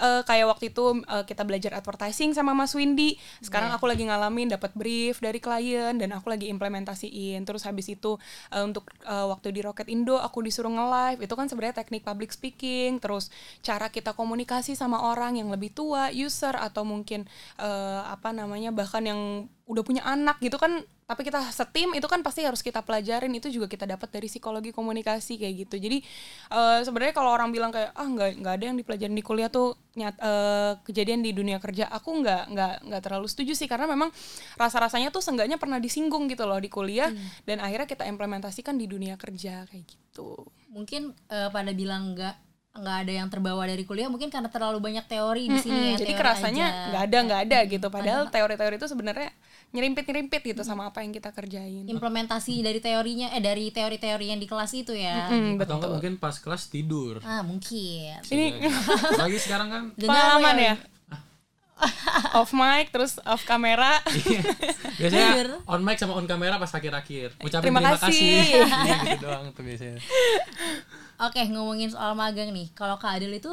eh, 0.00 0.22
kayak 0.24 0.46
waktu 0.48 0.64
itu 0.72 1.04
eh, 1.04 1.24
kita 1.28 1.44
belajar 1.44 1.76
advertising 1.76 2.32
sama 2.32 2.56
Mas 2.56 2.72
Windy. 2.72 3.20
Sekarang 3.44 3.70
aku 3.70 3.84
lagi 3.86 4.08
ngalamin 4.08 4.50
dapat 4.50 4.72
brief 4.72 5.20
dari 5.20 5.38
klien 5.38 5.94
dan 6.00 6.10
aku 6.16 6.32
lagi 6.32 6.48
implementasiin. 6.48 7.44
Terus 7.44 7.62
habis 7.68 7.86
itu 7.92 8.16
eh, 8.50 8.64
untuk 8.64 8.88
eh, 9.04 9.26
waktu 9.28 9.52
di 9.52 9.60
Rocket 9.60 9.86
Indo 9.92 10.16
aku 10.16 10.40
disuruh 10.40 10.72
nge-live. 10.72 11.20
Itu 11.24 11.36
kan 11.36 11.46
sebenarnya 11.46 11.84
teknik 11.84 12.02
public 12.02 12.32
speaking, 12.32 12.98
terus 12.98 13.28
cara 13.60 13.92
kita 13.92 14.16
komunikasi 14.16 14.72
sama 14.74 15.04
orang 15.04 15.36
yang 15.36 15.52
lebih 15.52 15.70
tua, 15.76 16.08
user 16.10 16.56
atau 16.56 16.82
mungkin 16.82 17.28
eh, 17.60 18.02
apa 18.08 18.32
namanya 18.32 18.72
bahkan 18.72 19.04
yang 19.04 19.46
udah 19.70 19.82
punya 19.86 20.02
anak 20.02 20.42
gitu 20.42 20.58
kan 20.58 20.82
tapi 21.10 21.26
kita 21.26 21.42
setim 21.50 21.90
itu 21.98 22.06
kan 22.06 22.22
pasti 22.22 22.46
harus 22.46 22.62
kita 22.62 22.86
pelajarin 22.86 23.34
itu 23.34 23.50
juga 23.50 23.66
kita 23.66 23.82
dapat 23.82 24.14
dari 24.14 24.30
psikologi 24.30 24.70
komunikasi 24.70 25.42
kayak 25.42 25.66
gitu. 25.66 25.82
Jadi 25.82 26.06
eh, 26.54 26.78
sebenarnya 26.86 27.10
kalau 27.10 27.34
orang 27.34 27.50
bilang 27.50 27.74
kayak 27.74 27.90
ah 27.98 28.06
nggak 28.06 28.38
nggak 28.38 28.54
ada 28.54 28.64
yang 28.70 28.78
dipelajarin 28.78 29.18
di 29.18 29.24
kuliah 29.26 29.50
tuh 29.50 29.74
nyat 29.98 30.14
eh, 30.22 30.72
kejadian 30.86 31.26
di 31.26 31.34
dunia 31.34 31.58
kerja 31.58 31.90
aku 31.90 32.22
nggak 32.22 32.54
nggak 32.54 32.74
nggak 32.86 33.02
terlalu 33.02 33.26
setuju 33.26 33.58
sih. 33.58 33.66
Karena 33.66 33.90
memang 33.90 34.14
rasa 34.54 34.78
rasanya 34.78 35.10
tuh 35.10 35.18
seenggaknya 35.18 35.58
pernah 35.58 35.82
disinggung 35.82 36.30
gitu 36.30 36.46
loh 36.46 36.62
di 36.62 36.70
kuliah 36.70 37.10
dan 37.42 37.58
akhirnya 37.58 37.90
kita 37.90 38.06
implementasikan 38.06 38.78
di 38.78 38.86
dunia 38.86 39.18
kerja 39.18 39.66
kayak 39.66 39.90
gitu. 39.90 40.46
Mungkin 40.70 41.10
eh, 41.26 41.50
pada 41.50 41.74
bilang 41.74 42.14
nggak 42.14 42.49
nggak 42.70 42.96
ada 43.02 43.12
yang 43.12 43.26
terbawa 43.26 43.66
dari 43.66 43.82
kuliah 43.82 44.06
mungkin 44.06 44.30
karena 44.30 44.46
terlalu 44.46 44.78
banyak 44.78 45.02
teori 45.04 45.46
di 45.46 45.58
sini 45.58 45.74
Mm, 45.76 45.90
ya. 45.90 45.96
jadi 45.98 46.12
kerasanya 46.14 46.66
nggak 46.88 47.02
ada 47.02 47.18
nggak 47.20 47.40
ada 47.44 47.58
gitu 47.66 47.86
padahal 47.88 48.22
teori-teori 48.28 48.74
itu 48.76 48.86
sebenarnya 48.86 49.30
nyerimpit 49.70 50.06
nyerimpit 50.06 50.42
gitu 50.44 50.62
sama 50.62 50.86
apa 50.86 51.02
yang 51.02 51.10
kita 51.10 51.30
kerjain 51.30 51.82
implementasi 51.84 52.62
dari 52.62 52.78
teorinya 52.78 53.30
eh 53.30 53.38
dari 53.38 53.68
teori-teori 53.68 54.26
yang 54.28 54.38
di 54.38 54.46
kelas 54.46 54.70
itu 54.72 54.94
ya. 54.94 55.26
Hmm, 55.26 55.54
Atau 55.56 55.78
enggak 55.78 55.90
mungkin 55.92 56.14
pas 56.16 56.34
kelas 56.36 56.66
tidur. 56.66 57.18
Ah, 57.20 57.42
mungkin. 57.42 58.18
ini 58.28 58.62
Lagi 59.12 59.38
sekarang 59.40 59.68
kan 59.68 59.82
pengalaman 60.00 60.54
Jangan 60.54 60.58
ya 60.60 60.74
off 62.32 62.52
mic 62.52 62.92
terus 62.92 63.16
off 63.24 63.40
kamera 63.42 64.04
Iya. 64.06 64.40
biasanya 65.00 65.32
on 65.64 65.80
mic 65.80 65.96
sama 65.96 66.12
on 66.14 66.26
kamera 66.26 66.54
pas 66.54 66.70
akhir-akhir. 66.70 67.34
Ucapin 67.40 67.66
Terima 67.66 67.80
terima, 67.82 67.98
kasih. 67.98 68.06
kasih. 68.06 68.62
Iya, 68.86 68.96
gitu 69.08 69.16
doang 69.22 69.48
tuh 69.50 69.62
biasanya. 69.64 69.98
Oke, 71.20 71.44
ngomongin 71.52 71.92
soal 71.92 72.16
magang 72.16 72.48
nih. 72.48 72.72
Kalau 72.72 72.96
Kak 72.96 73.20
Adil 73.20 73.36
itu 73.36 73.52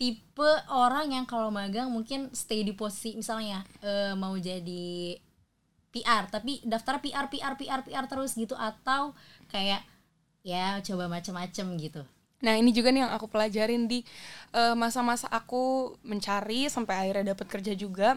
tipe 0.00 0.50
orang 0.72 1.12
yang 1.12 1.28
kalau 1.28 1.52
magang 1.52 1.92
mungkin 1.92 2.32
stay 2.32 2.64
di 2.64 2.72
posisi 2.72 3.14
misalnya 3.14 3.60
eh, 3.84 4.16
mau 4.16 4.32
jadi 4.34 5.14
PR, 5.92 6.32
tapi 6.32 6.64
daftar 6.64 7.04
PR 7.04 7.28
PR 7.28 7.54
PR 7.60 7.80
PR 7.84 8.04
terus 8.08 8.32
gitu 8.32 8.56
atau 8.56 9.12
kayak 9.52 9.84
ya 10.40 10.80
coba 10.80 11.06
macem-macem 11.12 11.68
gitu. 11.76 12.00
Nah 12.42 12.56
ini 12.56 12.72
juga 12.72 12.88
nih 12.90 13.04
yang 13.04 13.12
aku 13.12 13.28
pelajarin 13.28 13.84
di 13.84 14.00
eh, 14.56 14.72
masa-masa 14.72 15.28
aku 15.28 15.94
mencari 16.00 16.72
sampai 16.72 16.96
akhirnya 16.96 17.36
dapat 17.36 17.46
kerja 17.46 17.76
juga. 17.76 18.16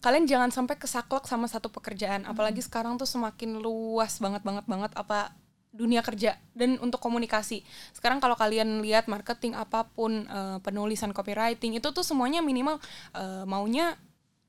Kalian 0.00 0.24
jangan 0.24 0.48
sampai 0.48 0.80
kesaklek 0.80 1.28
sama 1.28 1.44
satu 1.44 1.68
pekerjaan, 1.68 2.24
apalagi 2.24 2.60
sekarang 2.64 2.96
tuh 2.96 3.08
semakin 3.08 3.60
luas 3.60 4.16
banget 4.16 4.40
banget 4.44 4.64
banget 4.64 4.92
apa 4.96 5.32
dunia 5.74 6.06
kerja 6.06 6.38
dan 6.54 6.78
untuk 6.78 7.02
komunikasi. 7.02 7.66
Sekarang 7.90 8.22
kalau 8.22 8.38
kalian 8.38 8.78
lihat 8.78 9.10
marketing 9.10 9.58
apa 9.58 9.82
pun 9.90 10.22
eh, 10.22 10.58
penulisan 10.62 11.10
copywriting 11.10 11.74
itu 11.74 11.88
tuh 11.90 12.06
semuanya 12.06 12.38
minimal 12.38 12.78
eh, 13.12 13.42
maunya 13.44 13.98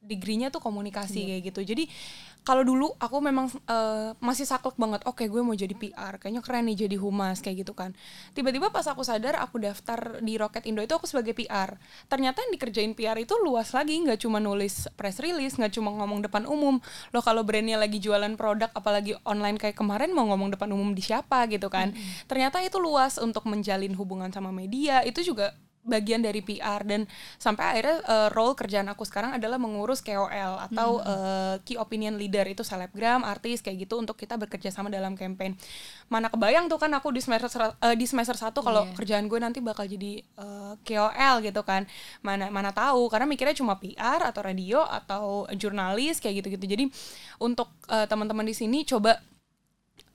degree-nya 0.05 0.53
tuh 0.53 0.61
komunikasi 0.61 1.25
kayak 1.25 1.41
gitu. 1.49 1.61
Jadi 1.65 1.89
kalau 2.45 2.61
dulu 2.61 2.93
aku 3.01 3.17
memang 3.25 3.49
eh, 3.49 4.13
masih 4.21 4.45
saklek 4.45 4.77
banget. 4.77 5.01
Oke, 5.09 5.25
gue 5.25 5.41
mau 5.41 5.57
jadi 5.57 5.73
PR. 5.73 6.21
Kayaknya 6.21 6.41
keren 6.45 6.69
nih 6.69 6.85
jadi 6.85 6.97
humas 7.01 7.41
kayak 7.41 7.65
gitu 7.65 7.73
kan. 7.73 7.97
Tiba-tiba 8.37 8.69
pas 8.69 8.85
aku 8.85 9.01
sadar 9.01 9.41
aku 9.41 9.57
daftar 9.57 10.21
di 10.21 10.37
Rocket 10.37 10.69
Indo 10.69 10.85
itu 10.85 10.93
aku 10.93 11.09
sebagai 11.09 11.33
PR. 11.33 11.73
Ternyata 12.05 12.45
yang 12.45 12.53
dikerjain 12.53 12.93
PR 12.93 13.17
itu 13.17 13.33
luas 13.41 13.73
lagi, 13.73 13.97
nggak 13.97 14.21
cuma 14.21 14.37
nulis 14.37 14.85
press 14.93 15.17
release, 15.17 15.57
nggak 15.57 15.73
cuma 15.73 15.89
ngomong 15.97 16.21
depan 16.21 16.45
umum. 16.45 16.77
Loh 17.09 17.23
kalau 17.25 17.41
brandnya 17.41 17.81
lagi 17.81 17.97
jualan 17.97 18.37
produk 18.37 18.69
apalagi 18.77 19.17
online 19.25 19.57
kayak 19.57 19.73
kemarin 19.73 20.13
mau 20.13 20.29
ngomong 20.29 20.53
depan 20.53 20.69
umum 20.69 20.93
di 20.93 21.01
siapa 21.01 21.49
gitu 21.49 21.65
kan. 21.73 21.97
Ternyata 22.29 22.61
itu 22.61 22.77
luas 22.77 23.17
untuk 23.17 23.49
menjalin 23.49 23.97
hubungan 23.97 24.29
sama 24.29 24.53
media. 24.53 25.01
Itu 25.01 25.25
juga 25.25 25.57
bagian 25.85 26.25
dari 26.25 26.41
PR 26.41 26.81
dan 26.81 27.05
sampai 27.37 27.77
akhirnya 27.77 27.97
uh, 28.09 28.29
role 28.33 28.57
kerjaan 28.57 28.89
aku 28.89 29.05
sekarang 29.05 29.37
adalah 29.37 29.61
mengurus 29.61 30.01
KOL 30.01 30.57
atau 30.65 30.99
uh, 31.05 31.61
key 31.61 31.77
opinion 31.77 32.17
leader 32.17 32.43
itu 32.49 32.65
selebgram, 32.65 33.21
artis 33.21 33.61
kayak 33.61 33.85
gitu 33.85 34.01
untuk 34.01 34.17
kita 34.17 34.35
bekerja 34.35 34.73
sama 34.73 34.89
dalam 34.89 35.13
campaign. 35.13 35.53
Mana 36.09 36.33
kebayang 36.33 36.65
tuh 36.65 36.81
kan 36.81 36.89
aku 36.97 37.13
di 37.13 37.21
semester 37.21 37.47
uh, 37.53 37.95
di 37.95 38.05
semester 38.09 38.33
satu 38.35 38.65
kalau 38.65 38.89
Iya. 38.89 38.93
kerjaan 38.97 39.25
gue 39.29 39.39
nanti 39.39 39.61
bakal 39.61 39.85
jadi 39.85 40.25
uh, 40.41 40.73
KOL 40.81 41.45
gitu 41.45 41.61
kan. 41.61 41.85
Mana 42.25 42.49
mana 42.49 42.73
tahu 42.73 43.05
karena 43.07 43.29
mikirnya 43.29 43.53
cuma 43.53 43.77
PR 43.77 44.25
atau 44.25 44.41
radio 44.41 44.81
atau 44.81 45.45
jurnalis 45.53 46.17
kayak 46.17 46.41
gitu-gitu. 46.41 46.65
Jadi 46.65 46.85
untuk 47.37 47.69
uh, 47.93 48.09
teman-teman 48.09 48.45
di 48.45 48.57
sini 48.57 48.81
coba 48.83 49.21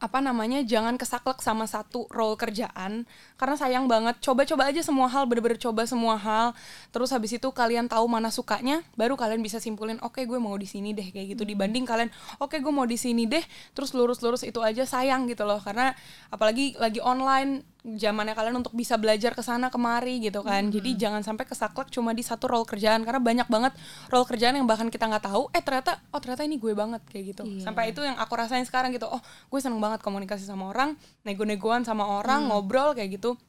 apa 0.00 0.24
namanya 0.24 0.64
jangan 0.64 0.96
kesaklek 0.96 1.44
sama 1.44 1.68
satu 1.68 2.08
role 2.08 2.32
kerjaan. 2.40 3.04
Karena 3.36 3.54
sayang 3.60 3.84
banget 3.84 4.16
coba-coba 4.24 4.72
aja 4.72 4.80
semua 4.80 5.12
hal 5.12 5.28
bener-bener 5.28 5.60
coba 5.60 5.84
semua 5.84 6.16
hal. 6.16 6.56
Terus 6.88 7.12
habis 7.12 7.36
itu 7.36 7.44
kalian 7.52 7.84
tahu 7.84 8.08
mana 8.08 8.32
sukanya 8.32 8.80
baru 8.96 9.20
kalian 9.20 9.44
bisa 9.44 9.60
simpulin 9.60 10.00
oke 10.00 10.24
gue 10.24 10.40
mau 10.40 10.56
di 10.56 10.64
sini 10.64 10.96
deh 10.96 11.12
kayak 11.12 11.36
gitu. 11.36 11.44
Dibanding 11.44 11.84
kalian 11.84 12.08
oke 12.40 12.56
gue 12.56 12.72
mau 12.72 12.88
di 12.88 12.96
sini 12.96 13.28
deh 13.28 13.44
terus 13.76 13.92
lurus-lurus 13.92 14.40
itu 14.40 14.64
aja 14.64 14.88
sayang 14.88 15.28
gitu 15.28 15.44
loh. 15.44 15.60
Karena 15.60 15.92
apalagi 16.32 16.80
lagi 16.80 17.04
online 17.04 17.60
zamannya 17.80 18.36
kalian 18.36 18.60
untuk 18.60 18.76
bisa 18.76 19.00
belajar 19.00 19.32
ke 19.32 19.40
sana 19.40 19.72
kemari 19.72 20.20
gitu 20.20 20.44
kan. 20.44 20.68
Jadi 20.68 21.00
jangan 21.00 21.24
sampai 21.24 21.48
kesaklek 21.48 21.88
cuma 21.88 22.12
di 22.12 22.20
satu 22.20 22.44
role 22.50 22.68
kerjaan 22.68 23.00
karena 23.04 23.20
banyak 23.20 23.48
banget 23.48 23.72
role 24.12 24.28
kerjaan 24.28 24.56
yang 24.60 24.68
bahkan 24.68 24.92
kita 24.92 25.08
nggak 25.08 25.24
tahu 25.24 25.48
eh 25.56 25.64
ternyata 25.64 25.96
oh 26.12 26.20
ternyata 26.20 26.44
ini 26.44 26.60
gue 26.60 26.72
banget 26.76 27.00
kayak 27.08 27.24
gitu. 27.36 27.42
Iya. 27.48 27.64
sampai 27.64 27.92
itu 27.92 28.04
yang 28.04 28.20
aku 28.20 28.32
rasain 28.36 28.64
sekarang 28.68 28.92
gitu 28.92 29.08
oh 29.08 29.20
gue 29.22 29.60
seneng 29.60 29.80
banget 29.80 30.04
komunikasi 30.04 30.44
sama 30.44 30.68
orang 30.68 30.92
nego-negoan 31.24 31.82
sama 31.88 32.04
orang 32.20 32.52
ngobrol 32.52 32.92
kayak 32.92 33.16
gitu. 33.16 33.40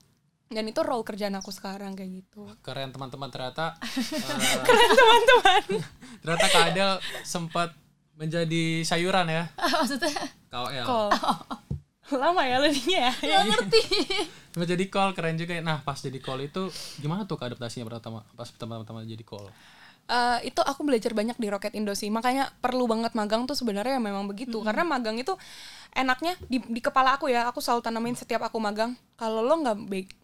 Dan 0.52 0.68
itu 0.68 0.84
role 0.84 1.08
kerjaan 1.08 1.36
aku 1.40 1.48
sekarang 1.52 1.96
kayak 1.96 2.24
gitu. 2.24 2.44
Keren 2.60 2.92
teman-teman 2.92 3.32
ternyata 3.32 3.76
keren 4.68 4.90
teman-teman. 4.96 5.62
ternyata 6.24 6.46
Kak 6.52 6.64
Adel 6.72 6.92
sempat 7.24 7.72
menjadi 8.20 8.84
sayuran 8.84 9.28
ya. 9.28 9.44
Maksudnya? 9.56 10.12
KOL 10.52 11.12
lama 12.18 12.42
ya 12.44 12.58
ladinya 12.60 13.00
ya? 13.10 13.14
Nggak 13.20 13.44
ngerti. 13.48 13.82
Sempat 14.52 14.68
jadi 14.68 14.86
call 14.92 15.12
keren 15.16 15.36
juga 15.40 15.54
ya. 15.56 15.64
nah 15.64 15.80
pas 15.80 15.96
jadi 15.96 16.20
call 16.20 16.44
itu 16.48 16.68
gimana 17.00 17.24
tuh 17.24 17.40
adaptasinya 17.40 17.88
pertama 17.88 18.26
pas 18.36 18.50
pertama-tama 18.52 19.04
jadi 19.08 19.24
call? 19.24 19.48
Eh, 20.12 20.52
itu 20.52 20.60
aku 20.60 20.84
belajar 20.84 21.16
banyak 21.16 21.40
di 21.40 21.48
Rocket 21.48 21.72
Indo 21.72 21.96
sih. 21.96 22.12
Makanya 22.12 22.52
perlu 22.60 22.84
banget 22.84 23.16
magang 23.16 23.48
tuh 23.48 23.56
sebenarnya 23.56 23.96
memang 23.96 24.28
begitu. 24.28 24.60
Karena 24.60 24.84
magang 24.84 25.16
itu 25.16 25.32
enaknya 25.96 26.36
di, 26.52 26.60
di 26.60 26.82
kepala 26.84 27.16
aku 27.16 27.32
ya. 27.32 27.48
Aku 27.48 27.64
selalu 27.64 27.80
tanamin 27.80 28.20
setiap 28.20 28.44
aku 28.44 28.60
magang. 28.60 28.92
Kalau 29.16 29.40
lo 29.40 29.56
nggak 29.64 29.78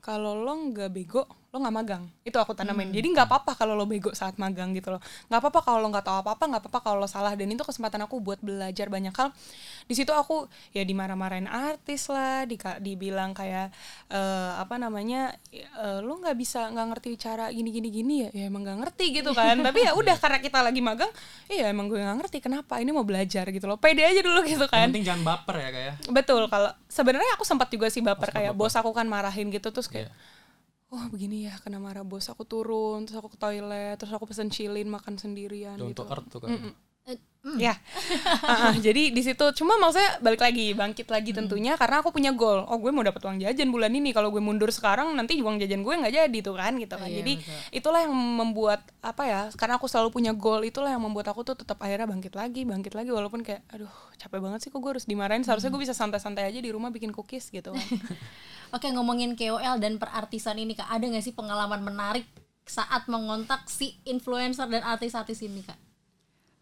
kalau 0.03 0.35
lo 0.35 0.53
nggak 0.73 0.91
bego 0.91 1.23
lo 1.47 1.63
nggak 1.63 1.75
magang. 1.75 2.03
Itu 2.27 2.37
aku 2.43 2.51
tanamin. 2.51 2.91
Jadi 2.91 3.07
nggak 3.15 3.27
apa-apa 3.31 3.55
kalau 3.55 3.71
lo 3.71 3.87
bego 3.87 4.11
saat 4.11 4.35
magang 4.35 4.75
gitu 4.75 4.91
loh. 4.91 5.01
Nggak 5.31 5.39
apa-apa 5.39 5.59
kalau 5.63 5.79
lo 5.79 5.87
nggak 5.95 6.03
tahu 6.03 6.17
apa-apa 6.19 6.43
nggak 6.43 6.61
apa-apa 6.67 6.79
kalau 6.83 6.97
lo 6.99 7.07
salah. 7.07 7.31
Dan 7.39 7.47
itu 7.55 7.63
kesempatan 7.63 8.03
aku 8.03 8.19
buat 8.19 8.43
belajar 8.43 8.91
banyak 8.91 9.15
hal. 9.15 9.31
Di 9.87 9.95
situ 9.95 10.11
aku 10.11 10.51
ya 10.75 10.83
dimarah-marahin 10.83 11.47
artis 11.47 12.11
lah 12.11 12.43
di 12.43 12.59
dibilang 12.83 13.31
kayak 13.31 13.71
eh, 14.11 14.51
apa 14.59 14.75
namanya 14.75 15.31
eh, 15.55 15.99
lo 16.03 16.19
nggak 16.19 16.35
bisa 16.35 16.67
nggak 16.67 16.87
ngerti 16.95 17.09
cara 17.15 17.47
gini 17.47 17.69
gini 17.71 17.89
gini 17.95 18.15
ya? 18.27 18.29
Ya 18.35 18.43
emang 18.51 18.67
nggak 18.67 18.77
ngerti 18.83 19.05
gitu 19.23 19.31
kan. 19.31 19.55
Tapi 19.67 19.87
ya 19.87 19.95
udah 19.95 20.15
karena 20.19 20.43
kita 20.43 20.59
lagi 20.59 20.83
magang 20.83 21.11
iya 21.47 21.71
emang 21.71 21.87
gue 21.87 21.95
nggak 21.95 22.17
ngerti 22.27 22.37
kenapa 22.43 22.83
ini 22.83 22.91
mau 22.91 23.07
belajar 23.07 23.47
gitu 23.47 23.71
loh. 23.71 23.79
Pede 23.79 24.03
aja 24.03 24.19
dulu 24.19 24.43
gitu 24.43 24.67
yang 24.67 24.73
kan. 24.73 24.87
penting 24.91 25.05
jangan 25.07 25.23
baper 25.23 25.55
ya 25.63 25.69
kayak 25.71 25.93
betul 26.11 26.43
kalau 26.51 26.75
sebenarnya 26.91 27.39
aku 27.39 27.47
sempat 27.47 27.71
juga 27.71 27.87
sih 27.87 28.03
baper. 28.03 28.27
Sempat 28.27 28.35
kayak 28.35 28.51
baper. 28.51 28.67
bos 28.67 28.75
aku 28.75 28.91
kan 28.91 29.07
marahin 29.07 29.47
gitu 29.47 29.71
terus 29.71 29.87
kayak 29.87 30.07
Iya. 30.07 30.36
Oh 30.87 31.03
begini 31.11 31.51
ya 31.51 31.55
kena 31.59 31.83
marah 31.83 32.07
bos 32.07 32.31
aku 32.31 32.47
turun 32.47 33.03
terus 33.03 33.19
aku 33.19 33.35
ke 33.35 33.39
toilet 33.39 33.99
terus 33.99 34.13
aku 34.15 34.23
pesen 34.23 34.47
chillin 34.47 34.87
makan 34.87 35.19
sendirian 35.19 35.75
down 35.75 35.91
gitu. 35.91 36.07
earth 36.07 36.27
tuh 36.31 36.39
kan 36.39 36.55
Eh, 37.07 37.15
ya. 37.55 37.73
Ah, 38.47 38.71
ah, 38.71 38.75
jadi 38.75 39.11
di 39.11 39.21
situ 39.23 39.43
cuma 39.59 39.75
maksudnya 39.75 40.23
balik 40.23 40.39
lagi 40.39 40.71
bangkit 40.71 41.11
lagi 41.11 41.35
tentunya 41.35 41.75
karena 41.75 41.99
aku 41.99 42.15
punya 42.15 42.31
goal. 42.31 42.63
Oh 42.67 42.79
gue 42.79 42.91
mau 42.95 43.03
dapat 43.03 43.19
uang 43.23 43.43
jajan 43.43 43.67
bulan 43.67 43.91
ini. 43.91 44.15
Kalau 44.15 44.31
gue 44.31 44.39
mundur 44.39 44.71
sekarang 44.71 45.11
nanti 45.11 45.39
uang 45.43 45.59
jajan 45.59 45.83
gue 45.83 45.91
nggak 45.91 46.13
jadi 46.15 46.37
tuh 46.39 46.55
kan 46.55 46.71
gitu 46.79 46.95
kan. 46.95 47.07
Iya, 47.11 47.23
jadi 47.23 47.33
betul. 47.39 47.59
itulah 47.75 47.99
yang 48.07 48.15
membuat 48.15 48.87
apa 49.03 49.23
ya 49.27 49.41
karena 49.59 49.75
aku 49.75 49.91
selalu 49.91 50.15
punya 50.15 50.31
goal 50.31 50.63
itulah 50.63 50.87
yang 50.91 51.03
membuat 51.03 51.31
aku 51.31 51.43
tuh 51.43 51.59
tetap 51.59 51.79
akhirnya 51.83 52.07
bangkit 52.07 52.33
lagi 52.35 52.63
bangkit 52.63 52.93
lagi 52.95 53.11
walaupun 53.11 53.43
kayak 53.43 53.63
aduh 53.71 53.91
capek 54.15 54.39
banget 54.39 54.59
sih 54.63 54.69
kok 54.71 54.79
gue 54.79 54.91
harus 54.95 55.05
dimarahin? 55.07 55.43
Seharusnya 55.43 55.71
gue 55.71 55.81
bisa 55.83 55.95
santai-santai 55.95 56.47
aja 56.47 56.59
di 56.63 56.71
rumah 56.71 56.91
bikin 56.91 57.11
cookies 57.11 57.51
gitu 57.51 57.75
kan. 57.75 57.87
Oke 58.75 58.87
ngomongin 58.91 59.35
KOL 59.35 59.79
dan 59.79 59.95
perartisan 59.99 60.59
ini 60.59 60.75
kak, 60.75 60.87
ada 60.91 61.03
nggak 61.03 61.23
sih 61.23 61.35
pengalaman 61.35 61.79
menarik 61.83 62.27
saat 62.67 63.07
mengontak 63.07 63.67
si 63.71 63.95
influencer 64.03 64.67
dan 64.67 64.83
artis-artis 64.83 65.39
ini 65.43 65.63
kak? 65.63 65.86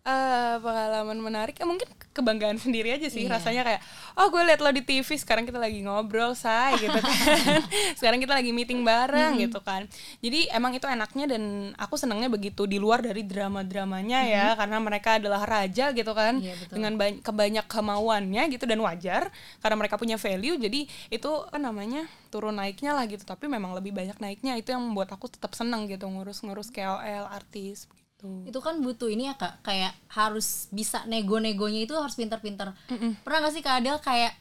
Eh 0.06 0.56
pengalaman 0.58 1.18
menarik. 1.18 1.58
Ya 1.58 1.66
mungkin 1.66 1.84
kebanggaan 2.14 2.56
sendiri 2.56 2.94
aja 2.94 3.06
sih 3.06 3.26
Iya. 3.26 3.36
rasanya 3.36 3.66
kayak 3.66 3.82
oh 4.16 4.30
gue 4.30 4.40
liat 4.40 4.62
lo 4.62 4.70
di 4.70 4.80
TV 4.80 5.04
sekarang 5.16 5.44
kita 5.44 5.58
lagi 5.58 5.82
ngobrol 5.82 6.32
say 6.32 6.78
gitu 6.86 6.94
kan. 6.94 7.60
Sekarang 7.94 8.22
kita 8.22 8.32
lagi 8.32 8.50
meeting 8.50 8.82
bareng 8.82 9.42
gitu 9.42 9.58
kan. 9.60 9.90
Jadi 10.20 10.46
emang 10.48 10.72
itu 10.72 10.86
enaknya 10.86 11.26
dan 11.28 11.44
aku 11.76 11.98
senangnya 11.98 12.30
begitu 12.30 12.64
di 12.64 12.78
luar 12.78 13.02
dari 13.02 13.26
drama 13.26 13.62
dramanya 13.62 14.22
ya 14.24 14.46
karena 14.54 14.78
mereka 14.78 15.18
adalah 15.18 15.42
raja 15.42 15.90
gitu 15.90 16.14
kan 16.14 16.38
Iya, 16.38 16.54
betul. 16.56 16.74
dengan 16.78 16.94
ba- 16.96 17.20
kebanyak 17.20 17.66
kemauannya 17.66 18.44
gitu 18.48 18.64
dan 18.64 18.80
wajar 18.80 19.34
karena 19.60 19.76
mereka 19.76 19.98
punya 19.98 20.16
value. 20.16 20.56
Jadi 20.56 20.86
itu 21.10 21.30
apa 21.42 21.58
namanya 21.58 22.06
turun 22.30 22.54
naiknya 22.54 22.94
lah 22.94 23.10
gitu. 23.10 23.26
Tapi 23.26 23.50
memang 23.50 23.74
lebih 23.74 23.90
banyak 23.90 24.22
naiknya. 24.22 24.54
Itu 24.54 24.70
yang 24.70 24.86
membuat 24.86 25.10
aku 25.10 25.28
tetap 25.28 25.52
senang 25.52 25.90
gitu 25.90 26.06
ngurus-ngurus 26.06 26.70
KOL 26.70 27.26
artis 27.26 27.90
gitu. 28.26 28.58
Itu 28.58 28.60
kan 28.60 28.82
butuh 28.82 29.08
ini 29.08 29.30
ya 29.30 29.38
kak, 29.38 29.62
kayak 29.62 29.94
harus 30.12 30.68
bisa 30.74 31.06
nego-negonya 31.06 31.86
itu 31.86 31.94
harus 31.96 32.18
pinter-pinter. 32.18 32.74
Pernah 33.22 33.38
gak 33.46 33.54
sih 33.54 33.64
kak 33.64 33.80
Adel 33.80 34.02
kayak, 34.02 34.34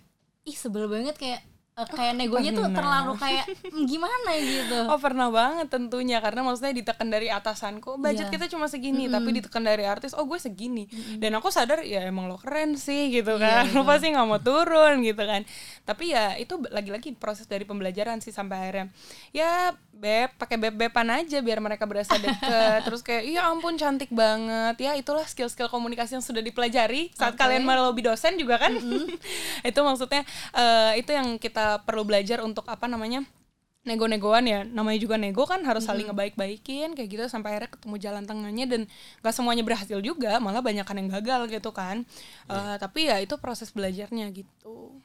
ih 0.45 0.57
sebel 0.57 0.89
banget 0.89 1.17
kayak 1.17 1.41
eh, 1.75 1.89
kayak 1.89 2.15
negonya 2.15 2.51
tuh 2.51 2.65
pernah. 2.65 2.77
terlalu 2.77 3.13
kayak 3.17 3.45
"Hmm, 3.67 3.83
gimana 3.85 4.31
gitu. 4.37 4.79
Oh 4.87 4.97
pernah 4.97 5.29
banget 5.29 5.67
tentunya 5.69 6.19
karena 6.19 6.41
maksudnya 6.43 6.71
ditekan 6.73 7.09
dari 7.09 7.27
atasanku 7.29 7.97
budget 7.97 8.27
Iya. 8.27 8.33
kita 8.33 8.47
cuma 8.49 8.67
segini 8.67 9.07
tapi 9.07 9.35
ditekan 9.35 9.61
dari 9.61 9.83
artis 9.83 10.13
oh 10.13 10.23
gue 10.23 10.39
segini. 10.39 10.87
Dan 11.17 11.35
aku 11.35 11.51
sadar 11.51 11.83
ya 11.83 12.03
emang 12.03 12.27
lo 12.27 12.37
keren 12.37 12.75
sih 12.75 13.11
gitu 13.11 13.35
kan. 13.37 13.67
lo 13.71 13.83
pasti 13.89 14.09
nggak 14.09 14.23
mau 14.25 14.39
turun 14.39 15.03
gitu 15.03 15.19
kan. 15.21 15.43
Tapi 15.83 16.05
ya 16.11 16.35
itu 16.35 16.55
lagi-lagi 16.69 17.11
proses 17.13 17.45
dari 17.45 17.63
pembelajaran 17.63 18.19
sih 18.19 18.31
sampai 18.31 18.57
akhirnya. 18.61 18.87
Ya 19.31 19.51
beb 19.95 20.27
pakai 20.37 20.59
beb 20.59 20.75
beban 20.75 21.07
aja 21.09 21.39
biar 21.39 21.59
mereka 21.59 21.85
berasa 21.85 22.15
deket. 22.17 22.83
Terus 22.87 23.01
kayak 23.01 23.25
iya 23.25 23.47
ampun 23.47 23.75
cantik 23.75 24.11
banget. 24.11 24.79
Ya 24.81 24.95
itulah 24.95 25.23
skill-skill 25.25 25.67
komunikasi 25.67 26.15
yang 26.15 26.23
sudah 26.23 26.39
dipelajari 26.41 27.11
saat 27.11 27.35
Oke. 27.35 27.41
kalian 27.41 27.63
melobi 27.63 28.01
dosen 28.01 28.35
juga 28.37 28.59
kan. 28.59 28.75
Itu 29.67 29.81
maksudnya 29.81 30.23
eh, 30.53 30.93
itu 30.97 31.11
yang 31.11 31.35
kita 31.37 31.64
perlu 31.85 32.03
belajar 32.07 32.41
untuk 32.43 32.67
apa 32.69 32.87
namanya 32.89 33.25
nego-negoan 33.85 34.45
ya. 34.49 34.61
Namanya 34.65 34.99
juga 34.99 35.21
nego 35.21 35.45
kan 35.45 35.61
harus 35.63 35.85
saling 35.85 36.09
ngebaik-baikin 36.09 36.97
kayak 36.97 37.09
gitu 37.09 37.25
sampai 37.29 37.57
akhirnya 37.57 37.71
ketemu 37.77 37.97
jalan 38.01 38.25
tengahnya 38.25 38.65
dan 38.65 38.83
gak 39.21 39.35
semuanya 39.37 39.63
berhasil 39.63 40.01
juga 40.01 40.41
malah 40.41 40.65
banyak 40.65 40.83
kan 40.89 40.97
yang 40.97 41.13
gagal 41.13 41.53
gitu 41.53 41.71
kan. 41.71 42.03
Eh, 42.49 42.77
tapi 42.81 43.13
ya 43.13 43.21
itu 43.21 43.37
proses 43.37 43.71
belajarnya 43.71 44.33
gitu. 44.33 44.99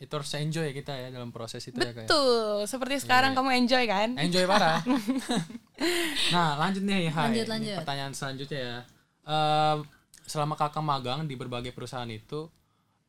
Itu 0.00 0.12
harus 0.16 0.32
enjoy 0.32 0.64
ya 0.64 0.74
kita 0.74 0.92
ya 0.96 1.08
dalam 1.12 1.30
proses 1.30 1.60
itu 1.60 1.76
ya 1.76 1.92
kayak 1.92 2.08
betul 2.08 2.64
seperti 2.64 3.04
sekarang 3.04 3.36
kamu 3.36 3.52
enjoy 3.64 3.84
kan? 3.86 4.18
Enjoy 4.18 4.44
parah. 4.44 4.82
Nah 6.28 6.60
lanjut 6.60 6.84
nih 6.84 7.08
Hai. 7.08 7.32
Lanjut, 7.32 7.56
Ini 7.56 7.80
pertanyaan 7.80 8.12
selanjutnya 8.12 8.60
ya. 8.60 8.78
Eh, 9.24 9.76
selama 10.28 10.52
kakak 10.52 10.84
magang 10.84 11.24
di 11.24 11.40
berbagai 11.40 11.72
perusahaan 11.72 12.10
itu 12.10 12.52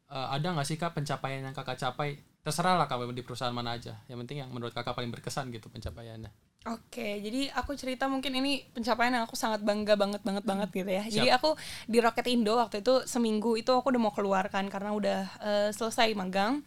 eh, 0.07 0.27
ada 0.31 0.55
nggak 0.55 0.63
sih 0.63 0.79
kak 0.79 0.95
pencapaian 0.95 1.43
yang 1.43 1.51
kakak 1.51 1.75
capai 1.75 2.15
terserah 2.41 2.77
lah 2.77 2.89
kak 2.89 3.06
di 3.13 3.21
perusahaan 3.21 3.54
mana 3.54 3.77
aja 3.77 4.01
yang 4.10 4.17
penting 4.25 4.41
yang 4.45 4.49
menurut 4.49 4.73
kakak 4.73 4.97
paling 4.97 5.13
berkesan 5.13 5.54
gitu 5.54 5.69
pencapaiannya 5.69 6.34
Oke, 6.69 7.17
jadi 7.25 7.49
aku 7.58 7.73
cerita 7.73 8.06
mungkin 8.06 8.38
ini 8.38 8.62
pencapaian 8.69 9.10
yang 9.10 9.25
aku 9.25 9.34
sangat 9.34 9.65
bangga 9.65 9.97
banget 9.97 10.21
banget 10.21 10.45
banget 10.45 10.69
gitu 10.69 10.91
ya. 10.93 11.04
Jadi 11.10 11.34
aku 11.34 11.58
di 11.89 11.97
Rocket 11.97 12.30
Indo 12.30 12.54
waktu 12.54 12.86
itu 12.86 13.01
seminggu 13.10 13.58
itu 13.58 13.73
aku 13.73 13.89
udah 13.89 13.97
mau 13.97 14.13
keluarkan 14.13 14.69
karena 14.69 14.93
udah 14.93 15.19
eh, 15.41 15.69
selesai 15.73 16.13
magang. 16.13 16.62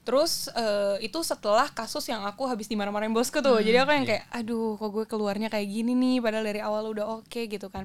Terus 0.00 0.48
eh, 0.48 1.04
itu 1.04 1.20
setelah 1.20 1.68
kasus 1.68 2.08
yang 2.08 2.24
aku 2.24 2.48
habis 2.48 2.72
dimarah-marahin 2.72 3.12
bosku 3.12 3.44
tuh. 3.44 3.60
Jadi 3.60 3.76
aku 3.84 3.92
yang 3.92 4.08
kayak 4.08 4.24
aduh 4.32 4.80
kok 4.80 4.88
gue 4.88 5.04
keluarnya 5.04 5.52
kayak 5.52 5.68
gini 5.68 5.92
nih 5.92 6.24
padahal 6.24 6.44
dari 6.48 6.64
awal 6.64 6.88
udah 6.96 7.20
oke 7.20 7.40
gitu 7.44 7.68
kan. 7.68 7.84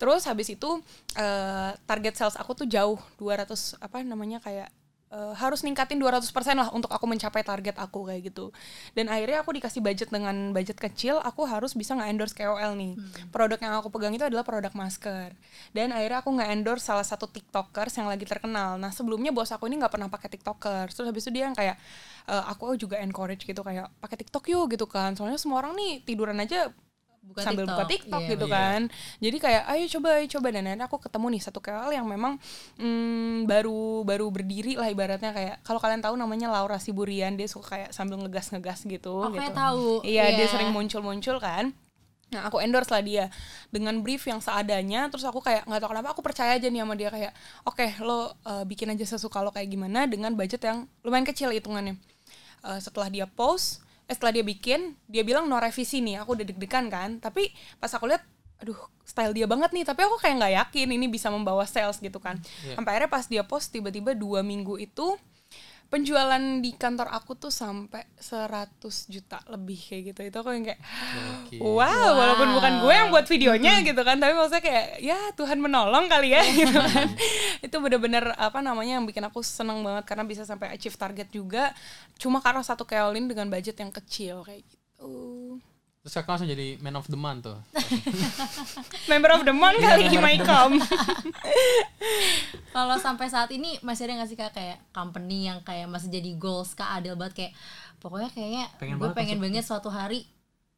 Terus 0.00 0.24
habis 0.24 0.48
itu 0.48 0.80
eh, 1.12 1.76
target 1.76 2.16
sales 2.16 2.40
aku 2.40 2.56
tuh 2.56 2.64
jauh 2.64 2.96
200 3.20 3.84
apa 3.84 4.00
namanya 4.00 4.40
kayak 4.40 4.72
eh, 5.12 5.34
harus 5.38 5.62
ningkatin 5.62 5.98
200% 6.00 6.26
lah 6.56 6.68
untuk 6.74 6.90
aku 6.90 7.06
mencapai 7.06 7.42
target 7.46 7.76
aku 7.78 8.10
kayak 8.10 8.32
gitu. 8.32 8.50
Dan 8.96 9.06
akhirnya 9.06 9.42
aku 9.42 9.54
dikasih 9.54 9.80
budget 9.82 10.08
dengan 10.10 10.50
budget 10.50 10.78
kecil, 10.78 11.22
aku 11.22 11.46
harus 11.46 11.74
bisa 11.74 11.94
nge-endorse 11.94 12.34
KOL 12.34 12.72
nih. 12.78 12.92
Produk 13.30 13.58
yang 13.60 13.74
aku 13.78 13.88
pegang 13.92 14.14
itu 14.14 14.24
adalah 14.26 14.42
produk 14.42 14.72
masker. 14.74 15.34
Dan 15.70 15.94
akhirnya 15.94 16.22
aku 16.22 16.30
nge-endorse 16.36 16.84
salah 16.86 17.06
satu 17.06 17.30
TikTokers 17.30 17.94
yang 17.98 18.08
lagi 18.10 18.26
terkenal. 18.26 18.78
Nah, 18.78 18.90
sebelumnya 18.90 19.30
bos 19.30 19.50
aku 19.50 19.66
ini 19.70 19.78
nggak 19.82 19.92
pernah 19.92 20.08
pakai 20.10 20.28
TikTokers. 20.32 20.92
Terus 20.96 21.06
habis 21.10 21.22
itu 21.26 21.32
dia 21.36 21.50
yang 21.50 21.56
kayak 21.56 21.76
eh, 22.30 22.44
aku 22.50 22.74
juga 22.78 22.98
encourage 23.02 23.46
gitu 23.46 23.62
kayak 23.62 23.90
pakai 24.02 24.16
TikTok 24.26 24.44
yuk 24.50 24.66
gitu 24.74 24.86
kan. 24.90 25.14
Soalnya 25.14 25.38
semua 25.38 25.62
orang 25.62 25.74
nih 25.78 26.02
tiduran 26.02 26.38
aja 26.42 26.70
Buka 27.26 27.42
sambil 27.42 27.66
buka 27.66 27.82
TikTok, 27.84 27.90
TikTok 27.90 28.22
iya. 28.22 28.30
gitu 28.32 28.46
Iya. 28.46 28.54
kan. 28.54 28.80
Jadi 29.18 29.36
kayak 29.42 29.62
ayo 29.66 29.84
coba 29.98 30.08
ayo 30.16 30.26
coba 30.30 30.46
dan 30.54 30.62
akhirnya 30.64 30.86
aku 30.86 30.96
ketemu 31.02 31.26
nih 31.34 31.42
satu 31.42 31.58
KOL 31.58 31.90
yang 31.90 32.06
memang 32.06 32.38
mm, 32.78 33.50
baru 33.50 34.06
baru 34.06 34.26
berdiri 34.30 34.78
lah 34.78 34.86
ibaratnya 34.86 35.34
kayak 35.34 35.54
kalau 35.66 35.82
kalian 35.82 36.00
tahu 36.00 36.14
namanya 36.14 36.48
Laura 36.48 36.78
Siburian 36.78 37.34
dia 37.34 37.50
suka 37.50 37.66
kayak 37.74 37.90
sambil 37.90 38.22
ngegas-ngegas 38.22 38.86
gitu 38.86 39.26
Oh, 39.26 39.30
gitu. 39.34 39.42
tahu. 39.50 39.86
Iya, 40.06 40.30
dia 40.32 40.46
Iya. 40.46 40.52
sering 40.54 40.70
muncul-muncul 40.70 41.42
kan. 41.42 41.74
Nah, 42.26 42.50
aku 42.50 42.58
endorse 42.58 42.90
lah 42.90 43.02
dia 43.02 43.30
dengan 43.70 44.02
brief 44.02 44.26
yang 44.26 44.42
seadanya. 44.42 45.06
Terus 45.10 45.22
aku 45.22 45.38
kayak 45.38 45.62
nggak 45.62 45.78
tahu 45.78 45.90
kenapa 45.94 46.10
aku 46.10 46.22
percaya 46.26 46.58
aja 46.58 46.66
nih 46.66 46.82
sama 46.82 46.98
dia 46.98 47.06
kayak, 47.06 47.30
oke 47.62 47.86
lo 48.02 48.34
uh, 48.42 48.66
bikin 48.66 48.90
aja 48.90 49.06
sesuka 49.06 49.46
lo 49.46 49.54
kayak 49.54 49.70
gimana 49.70 50.10
dengan 50.10 50.34
budget 50.34 50.58
yang 50.66 50.90
lumayan 51.06 51.22
kecil 51.22 51.54
hitungannya. 51.54 51.94
Uh, 52.66 52.82
setelah 52.82 53.06
dia 53.06 53.30
post, 53.30 53.78
eh 54.06 54.14
setelah 54.14 54.38
dia 54.38 54.44
bikin, 54.46 54.94
dia 55.10 55.26
bilang 55.26 55.50
no 55.50 55.58
revisi 55.58 55.98
nih. 55.98 56.22
Aku 56.22 56.38
udah 56.38 56.46
deg-degan 56.46 56.86
kan. 56.86 57.18
Tapi 57.18 57.50
pas 57.82 57.90
aku 57.90 58.06
lihat, 58.06 58.22
aduh 58.62 58.78
style 59.02 59.34
dia 59.34 59.46
banget 59.50 59.74
nih. 59.74 59.84
Tapi 59.86 60.00
aku 60.06 60.16
kayak 60.22 60.34
nggak 60.38 60.52
yakin 60.62 60.88
ini 60.94 61.06
bisa 61.10 61.28
membawa 61.30 61.66
sales 61.66 61.98
gitu 61.98 62.22
kan. 62.22 62.38
Iya. 62.62 62.78
Sampai 62.78 62.90
akhirnya 62.96 63.10
pas 63.10 63.24
dia 63.26 63.42
post 63.42 63.74
tiba-tiba 63.74 64.14
dua 64.14 64.46
minggu 64.46 64.78
itu 64.78 65.18
penjualan 65.86 66.42
di 66.58 66.74
kantor 66.74 67.08
aku 67.14 67.38
tuh 67.38 67.54
sampai 67.54 68.04
100 68.18 68.82
juta 69.06 69.38
lebih 69.46 69.78
kayak 69.78 70.02
gitu. 70.12 70.20
Itu 70.26 70.36
aku 70.42 70.50
yang 70.52 70.66
kayak 70.66 70.80
Gokil. 70.82 71.60
wow, 71.62 72.08
walaupun 72.18 72.48
bukan 72.58 72.72
gue 72.82 72.94
yang 72.94 73.08
buat 73.14 73.26
videonya 73.30 73.86
gitu 73.86 74.02
kan 74.02 74.18
tapi 74.18 74.34
maksudnya 74.34 74.64
kayak 74.66 74.86
ya 74.98 75.18
Tuhan 75.38 75.58
menolong 75.62 76.10
kali 76.10 76.34
ya 76.34 76.42
gitu 76.66 76.74
kan. 76.74 77.08
Itu 77.62 77.76
bener-bener 77.78 78.34
apa 78.34 78.58
namanya 78.58 78.98
yang 78.98 79.06
bikin 79.06 79.22
aku 79.26 79.40
seneng 79.46 79.86
banget 79.86 80.04
karena 80.10 80.24
bisa 80.26 80.42
sampai 80.42 80.74
achieve 80.74 80.98
target 80.98 81.30
juga. 81.30 81.70
Cuma 82.18 82.42
karena 82.42 82.66
satu 82.66 82.82
keolin 82.82 83.30
dengan 83.30 83.46
budget 83.46 83.78
yang 83.78 83.94
kecil 83.94 84.42
kayak 84.42 84.66
gitu 84.66 85.62
Terus 86.06 86.22
kakak 86.22 86.38
langsung 86.38 86.46
jadi 86.46 86.78
man 86.78 86.94
of 86.94 87.10
the 87.10 87.18
month 87.18 87.50
tuh. 87.50 87.58
member 89.10 89.34
of 89.34 89.42
the 89.42 89.50
month 89.50 89.74
kali 89.82 90.06
Imaikom 90.06 90.78
Kalau 92.78 92.94
sampai 93.02 93.26
saat 93.26 93.50
ini 93.50 93.74
masih 93.82 94.06
ada 94.06 94.22
nggak 94.22 94.30
sih 94.30 94.38
kak 94.38 94.54
kayak 94.54 94.78
company 94.94 95.50
yang 95.50 95.58
kayak 95.66 95.90
masih 95.90 96.06
jadi 96.06 96.38
goals 96.38 96.78
kak 96.78 96.94
Adel 96.94 97.18
banget 97.18 97.34
kayak 97.34 97.52
pokoknya 97.98 98.30
kayaknya 98.30 98.64
Pengen 98.78 99.02
gue 99.02 99.10
banget 99.10 99.18
pengen 99.18 99.38
banget 99.42 99.66
suatu 99.66 99.90
hari 99.90 100.30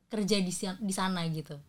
kerja 0.08 0.40
di 0.40 0.52
di 0.80 0.94
sana 0.96 1.20
gitu. 1.28 1.60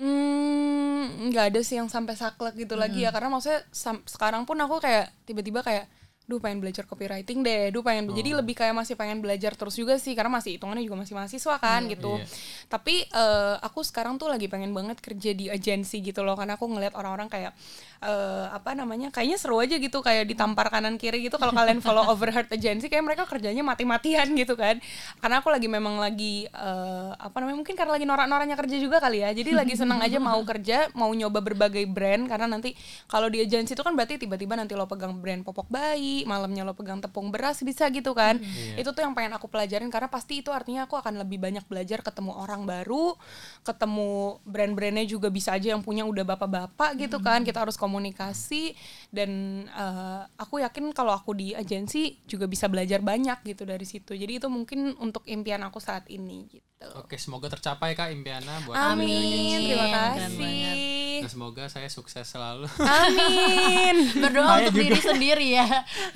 Hmm, 0.00 1.28
nggak 1.28 1.52
ada 1.52 1.60
sih 1.60 1.76
yang 1.76 1.92
sampai 1.92 2.16
saklek 2.16 2.56
gitu 2.56 2.80
lagi 2.80 3.04
ya. 3.04 3.12
Karena 3.12 3.28
maksudnya 3.28 3.60
sam- 3.76 4.08
sekarang 4.08 4.48
pun 4.48 4.56
aku 4.56 4.80
kayak 4.80 5.12
tiba-tiba 5.28 5.60
kayak 5.60 5.84
duh 6.24 6.40
pengen 6.40 6.64
belajar 6.64 6.88
copywriting 6.88 7.44
deh, 7.44 7.68
duh 7.68 7.84
pengen 7.84 8.08
jadi 8.16 8.40
lebih 8.40 8.56
kayak 8.56 8.72
masih 8.72 8.96
pengen 8.96 9.20
belajar 9.20 9.52
terus 9.52 9.76
juga 9.76 10.00
sih 10.00 10.16
karena 10.16 10.32
masih 10.32 10.56
hitungannya 10.56 10.80
juga 10.80 11.04
masih 11.04 11.12
mahasiswa 11.12 11.54
kan 11.60 11.84
gitu. 11.84 12.16
Iya. 12.16 12.24
Tapi 12.72 13.04
eh, 13.04 13.56
aku 13.60 13.84
sekarang 13.84 14.16
tuh 14.16 14.32
lagi 14.32 14.48
pengen 14.48 14.72
banget 14.72 15.04
kerja 15.04 15.36
di 15.36 15.52
agensi 15.52 16.00
gitu 16.00 16.24
loh 16.24 16.32
karena 16.32 16.56
aku 16.56 16.64
ngeliat 16.64 16.96
orang-orang 16.96 17.28
kayak 17.28 17.52
eh, 18.00 18.46
apa 18.48 18.72
namanya 18.72 19.12
kayaknya 19.12 19.36
seru 19.36 19.60
aja 19.60 19.76
gitu 19.76 20.00
kayak 20.00 20.24
ditampar 20.24 20.72
kanan 20.72 20.96
kiri 20.96 21.24
gitu 21.28 21.36
kalau 21.36 21.52
kalian 21.52 21.84
follow 21.84 22.08
Overheard 22.08 22.48
Agency 22.48 22.88
kayak 22.88 23.04
mereka 23.04 23.24
kerjanya 23.28 23.60
mati-matian 23.60 24.32
gitu 24.40 24.56
kan. 24.56 24.80
Karena 25.20 25.44
aku 25.44 25.52
lagi 25.52 25.68
memang 25.68 26.00
lagi 26.00 26.48
eh, 26.48 27.10
apa 27.16 27.36
namanya 27.44 27.60
mungkin 27.60 27.76
karena 27.76 27.92
lagi 28.00 28.06
norak-noraknya 28.08 28.56
kerja 28.56 28.76
juga 28.80 28.96
kali 29.00 29.20
ya. 29.20 29.30
Jadi 29.36 29.50
lagi 29.52 29.74
senang 29.76 30.00
aja 30.00 30.16
mau 30.16 30.40
kerja, 30.50 30.88
mau 30.96 31.12
nyoba 31.12 31.44
berbagai 31.44 31.84
brand 31.84 32.28
karena 32.28 32.48
nanti 32.48 32.72
kalau 33.08 33.28
di 33.28 33.44
agensi 33.44 33.76
itu 33.76 33.82
kan 33.84 33.92
berarti 33.92 34.16
tiba-tiba 34.16 34.56
nanti 34.56 34.72
lo 34.72 34.88
pegang 34.88 35.16
brand 35.20 35.44
popok 35.44 35.68
bayi, 35.68 36.13
malamnya 36.22 36.62
lo 36.62 36.78
pegang 36.78 37.02
tepung 37.02 37.34
beras 37.34 37.58
bisa 37.66 37.90
gitu 37.90 38.14
kan. 38.14 38.38
Itu 38.78 38.94
tuh 38.94 39.02
yang 39.02 39.18
pengen 39.18 39.34
aku 39.34 39.50
pelajarin 39.50 39.90
karena 39.90 40.06
pasti 40.06 40.46
itu 40.46 40.54
artinya 40.54 40.86
aku 40.86 40.94
akan 40.94 41.18
lebih 41.26 41.42
banyak 41.42 41.66
belajar 41.66 42.06
ketemu 42.06 42.38
orang 42.38 42.62
baru, 42.62 43.18
ketemu 43.66 44.38
brand-brandnya 44.46 45.10
juga 45.10 45.34
bisa 45.34 45.58
aja 45.58 45.74
yang 45.74 45.82
punya 45.82 46.06
udah 46.06 46.22
bapak-bapak 46.22 46.94
gitu 47.02 47.18
kan. 47.18 47.42
Kita 47.42 47.66
harus 47.66 47.74
komunikasi 47.74 48.78
dan 49.10 49.64
eh, 49.66 50.22
aku 50.38 50.62
yakin 50.62 50.94
kalau 50.94 51.10
aku 51.10 51.34
di 51.34 51.50
agensi 51.58 52.22
juga 52.30 52.46
bisa 52.46 52.70
belajar 52.70 53.02
banyak 53.02 53.42
gitu 53.42 53.66
dari 53.66 53.82
situ. 53.82 54.14
Jadi 54.14 54.38
itu 54.38 54.46
mungkin 54.46 54.94
untuk 55.02 55.26
impian 55.26 55.66
aku 55.66 55.82
saat 55.82 56.06
ini 56.06 56.46
gitu. 56.46 56.74
Oke, 57.00 57.16
semoga 57.16 57.48
tercapai 57.48 57.96
Kak 57.96 58.12
impiannya 58.12 58.68
buat 58.68 58.76
Amin, 58.76 59.56
terima 59.64 59.88
kasih. 59.88 61.24
Dan 61.24 61.30
semoga 61.32 61.64
saya 61.72 61.88
sukses 61.88 62.28
selalu. 62.28 62.68
Amin. 62.76 63.96
Berdoa 64.22 64.60
untuk 64.60 64.76
juga. 64.76 64.82
diri 64.84 65.00
sendiri 65.00 65.46
ya. 65.56 65.68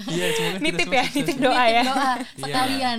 Iya, 0.07 0.27
semoga 0.31 0.53
kita 0.53 0.65
Nitip 0.65 0.89
ya, 0.89 1.03
sukses. 1.03 1.17
nitip 1.17 1.37
doa 1.39 1.65
ya. 1.67 1.83
Doa 1.85 2.13
sekalian. 2.37 2.99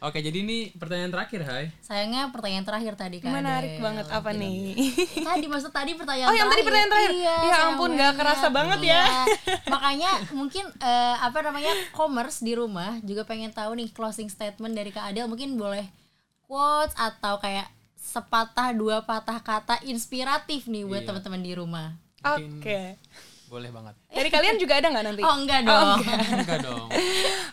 Oke, 0.00 0.20
jadi 0.20 0.36
ini 0.36 0.68
pertanyaan 0.70 1.08
terakhir, 1.08 1.40
Hai. 1.42 1.72
Sayangnya 1.80 2.28
pertanyaan 2.28 2.60
terakhir 2.62 2.92
tadi 2.92 3.18
kan. 3.18 3.32
Menarik 3.32 3.80
banget 3.80 4.04
apa 4.06 4.30
nih? 4.30 4.76
Tadi 5.24 5.46
maksud 5.46 5.72
tadi 5.72 5.96
pertanyaan 5.96 6.28
Oh, 6.28 6.36
yang 6.36 6.44
tadi 6.46 6.60
pertanyaan 6.60 6.92
terakhir. 6.92 7.12
Iya, 7.16 7.36
Ya 7.42 7.56
ampun, 7.66 7.90
nggak 7.90 8.12
kerasa 8.12 8.46
banget 8.48 8.80
ya. 8.84 9.00
Iya. 9.00 9.24
Makanya 9.64 10.10
mungkin 10.30 10.64
eh, 10.76 11.16
apa 11.18 11.40
namanya 11.40 11.72
commerce 11.90 12.38
di 12.38 12.52
rumah 12.52 13.00
juga 13.00 13.24
pengen 13.24 13.48
tahu 13.48 13.74
nih 13.74 13.88
closing 13.90 14.28
statement 14.28 14.72
dari 14.72 14.92
Kak 14.92 15.08
Adel 15.08 15.24
mungkin 15.24 15.56
boleh 15.56 15.88
quotes 16.44 16.92
atau 16.94 17.40
kayak 17.40 17.64
sepatah 17.96 18.70
dua 18.70 19.00
patah 19.02 19.40
kata 19.40 19.80
inspiratif 19.82 20.68
nih 20.68 20.84
buat 20.84 21.00
Iya. 21.00 21.08
teman-teman 21.08 21.40
di 21.40 21.52
rumah. 21.56 21.96
Oke. 22.20 23.00
Boleh 23.48 23.70
banget. 23.70 23.94
Dari 24.10 24.30
kalian 24.32 24.56
juga 24.56 24.80
ada 24.80 24.88
nggak 24.90 25.04
nanti? 25.04 25.22
Oh 25.22 25.36
enggak 25.36 25.60
dong. 25.62 26.00
Enggak 26.40 26.60
dong. 26.64 26.88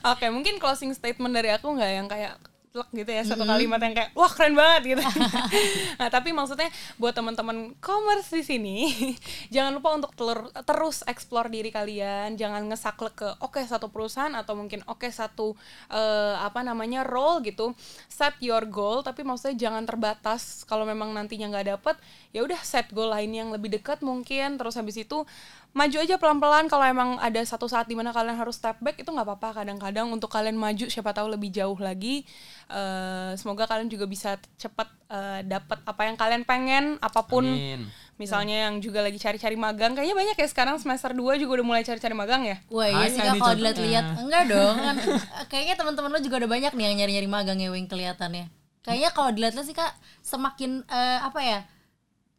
Oke, 0.07 0.25
mungkin 0.31 0.55
closing 0.57 0.91
statement 0.95 1.33
dari 1.35 1.51
aku 1.51 1.67
nggak 1.73 1.91
yang 1.91 2.07
kayak 2.07 2.33
plek 2.71 2.87
gitu 2.95 3.11
ya 3.11 3.23
satu 3.27 3.43
kalimat 3.43 3.83
yang 3.83 3.91
kayak 3.91 4.15
wah 4.15 4.31
keren 4.31 4.55
banget 4.55 4.95
gitu. 4.95 5.03
nah 5.99 6.07
tapi 6.07 6.31
maksudnya 6.31 6.71
buat 6.95 7.11
teman-teman 7.11 7.75
commerce 7.83 8.31
di 8.31 8.43
sini 8.47 8.77
jangan 9.53 9.75
lupa 9.75 9.91
untuk 9.91 10.11
telur- 10.15 10.51
terus 10.63 11.03
explore 11.03 11.51
diri 11.51 11.67
kalian, 11.67 12.39
jangan 12.39 12.63
ngesaklek 12.71 13.15
ke 13.19 13.29
oke 13.43 13.59
satu 13.59 13.91
perusahaan 13.91 14.31
atau 14.31 14.55
mungkin 14.55 14.87
oke 14.87 15.11
satu 15.11 15.51
eh, 15.91 16.35
apa 16.39 16.63
namanya 16.63 17.03
role 17.03 17.43
gitu. 17.43 17.75
Set 18.07 18.39
your 18.39 18.63
goal 18.71 19.03
tapi 19.03 19.27
maksudnya 19.27 19.67
jangan 19.67 19.83
terbatas 19.83 20.63
kalau 20.63 20.87
memang 20.87 21.11
nantinya 21.11 21.51
nggak 21.51 21.67
dapet 21.75 21.99
ya 22.31 22.47
udah 22.47 22.59
set 22.63 22.87
goal 22.95 23.11
lain 23.11 23.35
yang 23.35 23.51
lebih 23.51 23.67
dekat 23.67 23.99
mungkin 23.99 24.55
terus 24.55 24.79
habis 24.79 24.95
itu 24.95 25.27
maju 25.71 25.97
aja 26.03 26.15
pelan-pelan. 26.19 26.67
Kalau 26.67 26.85
emang 26.85 27.09
ada 27.19 27.39
satu 27.43 27.67
saat 27.67 27.87
di 27.87 27.95
mana 27.95 28.11
kalian 28.11 28.35
harus 28.35 28.59
step 28.59 28.79
back 28.83 28.99
itu 28.99 29.07
nggak 29.07 29.27
apa-apa. 29.27 29.63
Kadang-kadang 29.63 30.11
untuk 30.11 30.27
kalian 30.27 30.59
maju 30.59 30.85
siapa 30.91 31.15
tahu 31.15 31.31
lebih 31.31 31.51
jauh 31.51 31.75
lagi. 31.79 32.27
Eh, 32.67 33.31
semoga 33.39 33.67
kalian 33.67 33.87
juga 33.87 34.05
bisa 34.07 34.35
cepat 34.59 34.87
eh, 35.11 35.39
dapat 35.47 35.79
apa 35.87 36.01
yang 36.07 36.15
kalian 36.19 36.43
pengen 36.43 36.99
apa 36.99 37.23
pun. 37.25 37.47
Amin. 37.47 37.87
misalnya 38.21 38.69
yang 38.69 38.77
juga 38.77 39.01
lagi 39.01 39.17
cari-cari 39.17 39.57
magang. 39.57 39.97
Kayaknya 39.97 40.13
banyak 40.13 40.37
ya 40.37 40.45
sekarang 40.45 40.77
semester 40.77 41.09
2 41.09 41.41
juga 41.41 41.57
udah 41.57 41.65
mulai 41.65 41.81
cari-cari 41.81 42.13
magang 42.13 42.45
ya? 42.45 42.61
Wah 42.69 42.85
iya 42.85 43.09
sih 43.09 43.17
kalau 43.17 43.57
dilihat-lihat. 43.57 44.05
Enggak 44.21 44.43
dong 44.45 44.77
kan. 44.77 44.95
Kayaknya 45.49 45.73
teman-teman 45.73 46.13
lo 46.13 46.21
juga 46.21 46.37
udah 46.45 46.51
banyak 46.53 46.69
nih 46.77 46.83
yang 46.85 46.95
nyari-nyari 47.01 47.25
magang 47.25 47.57
ya 47.57 47.73
Wing 47.73 47.89
kelihatannya. 47.89 48.45
Kayaknya 48.85 49.09
kalau 49.17 49.29
dilihat 49.33 49.57
sih 49.65 49.73
kak 49.73 49.97
semakin 50.21 50.85
eh, 50.85 51.17
apa 51.17 51.41
ya 51.41 51.59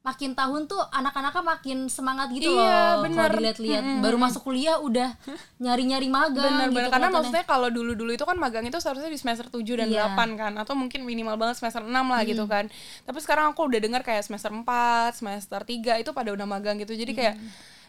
makin 0.03 0.35
tahun 0.35 0.67
tuh 0.67 0.83
anak-anaknya 0.91 1.43
makin 1.47 1.79
semangat 1.87 2.27
gitu 2.31 2.51
Iya, 2.51 2.59
loh 2.99 3.07
bener. 3.07 3.23
kalau 3.23 3.39
dilihat-lihat 3.39 3.85
baru 4.03 4.19
masuk 4.19 4.43
kuliah 4.43 4.77
udah 4.77 5.15
nyari-nyari 5.63 6.09
magang 6.09 6.43
benar-benar 6.43 6.67
gitu 6.69 6.91
karena 6.91 6.91
kelihatannya. 7.07 7.15
maksudnya 7.17 7.45
kalau 7.47 7.69
dulu-dulu 7.69 8.11
itu 8.11 8.23
kan 8.23 8.35
magang 8.35 8.67
itu 8.67 8.77
seharusnya 8.77 9.07
di 9.07 9.17
semester 9.17 9.47
7 9.47 9.63
dan 9.79 9.89
Iya. 9.89 10.11
8 10.11 10.35
kan 10.35 10.53
atau 10.57 10.75
mungkin 10.75 11.03
minimal 11.03 11.39
banget 11.39 11.57
semester 11.57 11.81
6 11.81 11.95
lah 11.95 12.21
gitu 12.25 12.45
kan. 12.45 12.67
Tapi 13.03 13.19
sekarang 13.19 13.55
aku 13.55 13.63
udah 13.63 13.79
dengar 13.79 14.03
kayak 14.03 14.23
semester 14.23 14.51
4, 14.51 14.67
semester 15.15 15.61
3 15.61 15.71
itu 15.97 16.11
pada 16.11 16.31
udah 16.31 16.47
magang 16.47 16.77
gitu. 16.77 16.93
Jadi 16.93 17.13
kayak 17.13 17.35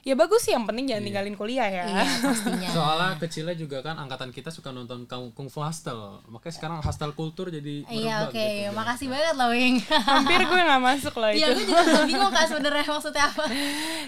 ya 0.04 0.20
bagus 0.20 0.44
sih 0.44 0.52
yang 0.52 0.68
penting 0.68 0.92
jangan 0.92 1.04
tinggalin 1.08 1.36
kuliah 1.40 1.64
ya. 1.72 1.84
iya 1.88 2.04
pastinya. 2.04 2.70
Soalnya 2.76 3.10
kecilnya 3.24 3.56
juga 3.56 3.80
kan 3.80 3.96
angkatan 3.96 4.36
kita 4.36 4.52
suka 4.52 4.76
nonton 4.76 5.08
Kung 5.08 5.32
Kung 5.32 5.48
Fu 5.48 5.64
Hustle. 5.64 6.20
Makanya 6.28 6.54
sekarang 6.60 6.78
hustle 6.84 7.16
kultur 7.16 7.48
jadi 7.48 7.88
iya 7.88 8.28
oke. 8.28 8.36
gitu. 8.36 8.76
makasih 8.76 9.08
banget 9.08 9.36
loh 9.40 9.56
Wing. 9.56 9.80
Hampir 10.12 10.44
gue 10.44 10.60
nggak 10.60 10.84
masuk 10.84 11.16
loh 11.16 11.32
iya 11.32 11.56
itu. 11.56 11.64
gue 11.64 11.66
juga 11.72 12.04
bingung 12.04 12.32
kak 12.36 12.46
sebenarnya 12.52 12.84
maksudnya 12.84 13.26
apa. 13.32 13.46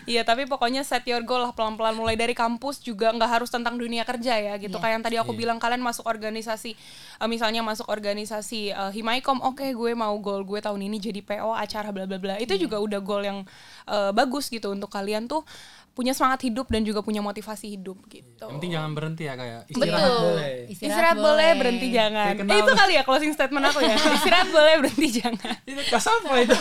Iya 0.05 0.21
tapi 0.27 0.43
pokoknya 0.45 0.84
set 0.84 1.08
your 1.08 1.23
goal 1.23 1.47
lah 1.47 1.55
pelan-pelan. 1.55 1.95
Mulai 1.95 2.19
dari 2.19 2.36
kampus 2.36 2.84
juga 2.84 3.15
nggak 3.15 3.39
harus 3.39 3.47
tentang 3.47 3.79
dunia 3.79 4.03
kerja 4.03 4.36
ya 4.36 4.53
gitu. 4.60 4.75
Iya. 4.75 4.84
kayak 4.84 4.93
yang 4.99 5.03
tadi 5.08 5.15
aku 5.15 5.31
bilang 5.31 5.58
kalian 5.63 5.79
masuk 5.79 6.03
organisasi 6.03 6.75
eh, 7.23 7.27
misalnya 7.31 7.63
masuk 7.63 7.88
organisasi 7.88 8.75
eh, 8.75 8.91
Himaikom 8.91 9.39
oke 9.39 9.63
gue 9.63 9.91
mau 9.95 10.13
goal 10.19 10.43
gue 10.43 10.60
tahun 10.60 10.91
ini 10.91 10.99
jadi 10.99 11.23
PO 11.23 11.55
acara 11.55 11.95
bla 11.95 12.03
bla 12.03 12.19
bla. 12.19 12.36
Itu 12.36 12.60
juga 12.60 12.84
udah 12.84 12.99
goal 12.99 13.23
yang 13.23 13.39
eh, 13.88 14.12
bagus 14.12 14.51
gitu 14.51 14.75
untuk 14.75 14.91
kalian 14.91 15.31
tuh 15.31 15.47
punya 15.95 16.12
semangat 16.12 16.43
hidup 16.43 16.67
dan 16.67 16.84
juga 16.84 16.99
punya 16.99 17.19
motivasi 17.19 17.71
hidup 17.71 17.95
gitu. 18.05 18.43
Yang 18.43 18.51
penting 18.53 18.71
jangan 18.73 18.91
berhenti 18.91 19.23
ya 19.23 19.34
kayak 19.34 19.60
Betul. 19.65 19.79
istirahat 19.79 20.12
boleh. 20.19 20.51
Istirahat, 20.67 21.15
boleh, 21.17 21.49
berhenti 21.55 21.88
jangan. 21.89 22.31
Kayak 22.36 22.51
Eh, 22.51 22.60
itu 22.60 22.71
kali 22.75 22.93
ya 22.93 23.03
closing 23.03 23.31
statement 23.31 23.63
aku 23.65 23.79
ya. 23.79 23.95
Istirahat 24.19 24.49
boleh, 24.49 24.73
berhenti 24.77 25.08
jangan. 25.15 25.55
Itu 25.63 25.81
kas 25.88 26.05
apa 26.13 26.36
itu? 26.38 26.51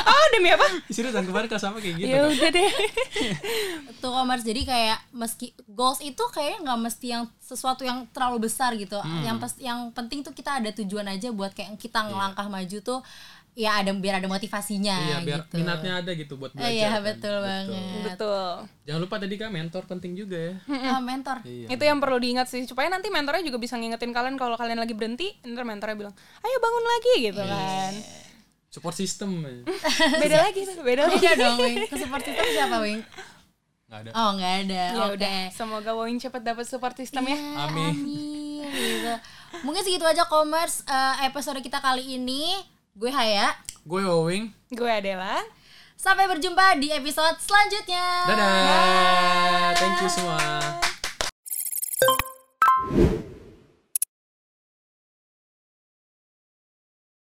Oh, 0.00 0.26
demi 0.30 0.48
apa? 0.48 0.66
Istirahat 0.86 1.10
dan 1.12 1.24
kemarin 1.24 1.48
kas 1.48 1.64
apa 1.64 1.76
kayak 1.76 1.96
gitu. 1.96 2.06
Ya 2.08 2.22
udah 2.22 2.48
deh. 2.48 2.70
tuh 4.00 4.10
commerce 4.10 4.44
jadi 4.44 4.62
kayak 4.62 4.98
meski 5.10 5.46
goals 5.66 5.98
itu 5.98 6.22
kayaknya 6.30 6.58
nggak 6.62 6.80
mesti 6.80 7.06
yang 7.08 7.24
sesuatu 7.36 7.82
yang 7.82 8.06
terlalu 8.08 8.44
besar 8.44 8.72
gitu 8.74 8.96
Hmm. 8.96 9.20
yang 9.22 9.36
pes- 9.36 9.58
yang 9.58 9.90
penting 9.90 10.20
tuh 10.20 10.30
kita 10.30 10.56
ada 10.56 10.70
tujuan 10.72 11.04
aja 11.06 11.28
buat 11.28 11.50
kayak 11.50 11.76
kita 11.76 11.98
Iya. 11.98 12.08
ngelangkah 12.08 12.46
maju 12.46 12.78
tuh 12.80 13.00
ya 13.54 13.78
ada 13.78 13.90
biar 13.90 14.18
ada 14.18 14.26
motivasinya 14.26 14.98
Iya, 15.00 15.16
biar 15.22 15.40
gitu 15.44 15.54
minatnya 15.56 15.92
ada 15.96 16.10
gitu 16.10 16.34
buat 16.34 16.50
Eh, 16.50 16.56
belajar. 16.56 16.74
iya 16.74 16.90
kan. 16.90 17.02
betul 17.02 17.34
banget 17.38 18.02
Betul. 18.04 18.50
Jangan 18.82 19.00
lupa 19.00 19.16
tadi 19.16 19.34
kan 19.34 19.48
mentor 19.48 19.82
penting 19.84 20.12
juga 20.12 20.36
ya. 20.36 20.54
Ah, 20.66 20.98
mentor 20.98 21.38
Iya. 21.40 21.70
Itu 21.70 21.82
yang 21.82 21.98
perlu 21.98 22.18
diingat 22.18 22.46
sih 22.46 22.62
supaya 22.64 22.86
nanti 22.86 23.08
mentornya 23.08 23.40
juga 23.40 23.56
bisa 23.56 23.74
ngingetin 23.74 24.10
kalian 24.10 24.34
kalau 24.34 24.54
kalian 24.54 24.76
lagi 24.76 24.92
berhenti, 24.92 25.38
ntar 25.42 25.62
mentornya 25.62 25.94
bilang, 25.94 26.14
"Ayo 26.40 26.56
bangun 26.58 26.84
lagi" 26.84 27.12
gitu 27.24 27.40
Iya. 27.40 27.48
kan. 27.48 27.92
Support 28.68 28.94
system. 28.94 29.30
ya. 29.40 29.54
Beda 30.20 30.36
lagi, 30.42 30.60
beda 30.76 31.02
lagi. 31.06 31.16
beda 31.16 31.30
dong 31.36 31.56
Wing 31.58 31.86
ke 31.86 31.96
support 31.96 32.22
system 32.22 32.42
siapa 32.44 32.76
Wing 32.80 33.00
Nggak 33.84 34.00
ada. 34.00 34.10
oh 34.12 34.30
nggak 34.34 34.54
ada 34.60 34.82
Ya 34.90 34.98
oke 35.00 35.14
udah, 35.14 35.38
semoga 35.52 35.90
Wowing 35.92 36.18
cepet 36.18 36.42
dapat 36.42 36.66
support 36.66 36.94
system 36.94 37.22
ya. 37.22 37.38
Iya, 37.38 37.70
Amin. 37.70 37.94
amin 37.94 38.66
gitu. 38.66 39.14
mungkin 39.62 39.78
segitu 39.80 40.02
aja 40.02 40.26
commerce 40.26 40.82
eh, 40.82 41.24
episode 41.24 41.60
kita 41.60 41.78
kali 41.78 42.18
ini 42.18 42.58
Gue 42.94 43.10
Haya. 43.10 43.50
Gue 43.82 44.06
Owing, 44.06 44.54
Gue 44.70 44.86
Adela. 44.86 45.42
Sampai 45.98 46.30
berjumpa 46.30 46.78
di 46.78 46.94
episode 46.94 47.34
selanjutnya. 47.42 48.06
Dadah. 48.30 48.54
Bye. 48.54 49.74
Thank 49.74 49.98
you 49.98 50.10
semua. 50.14 50.46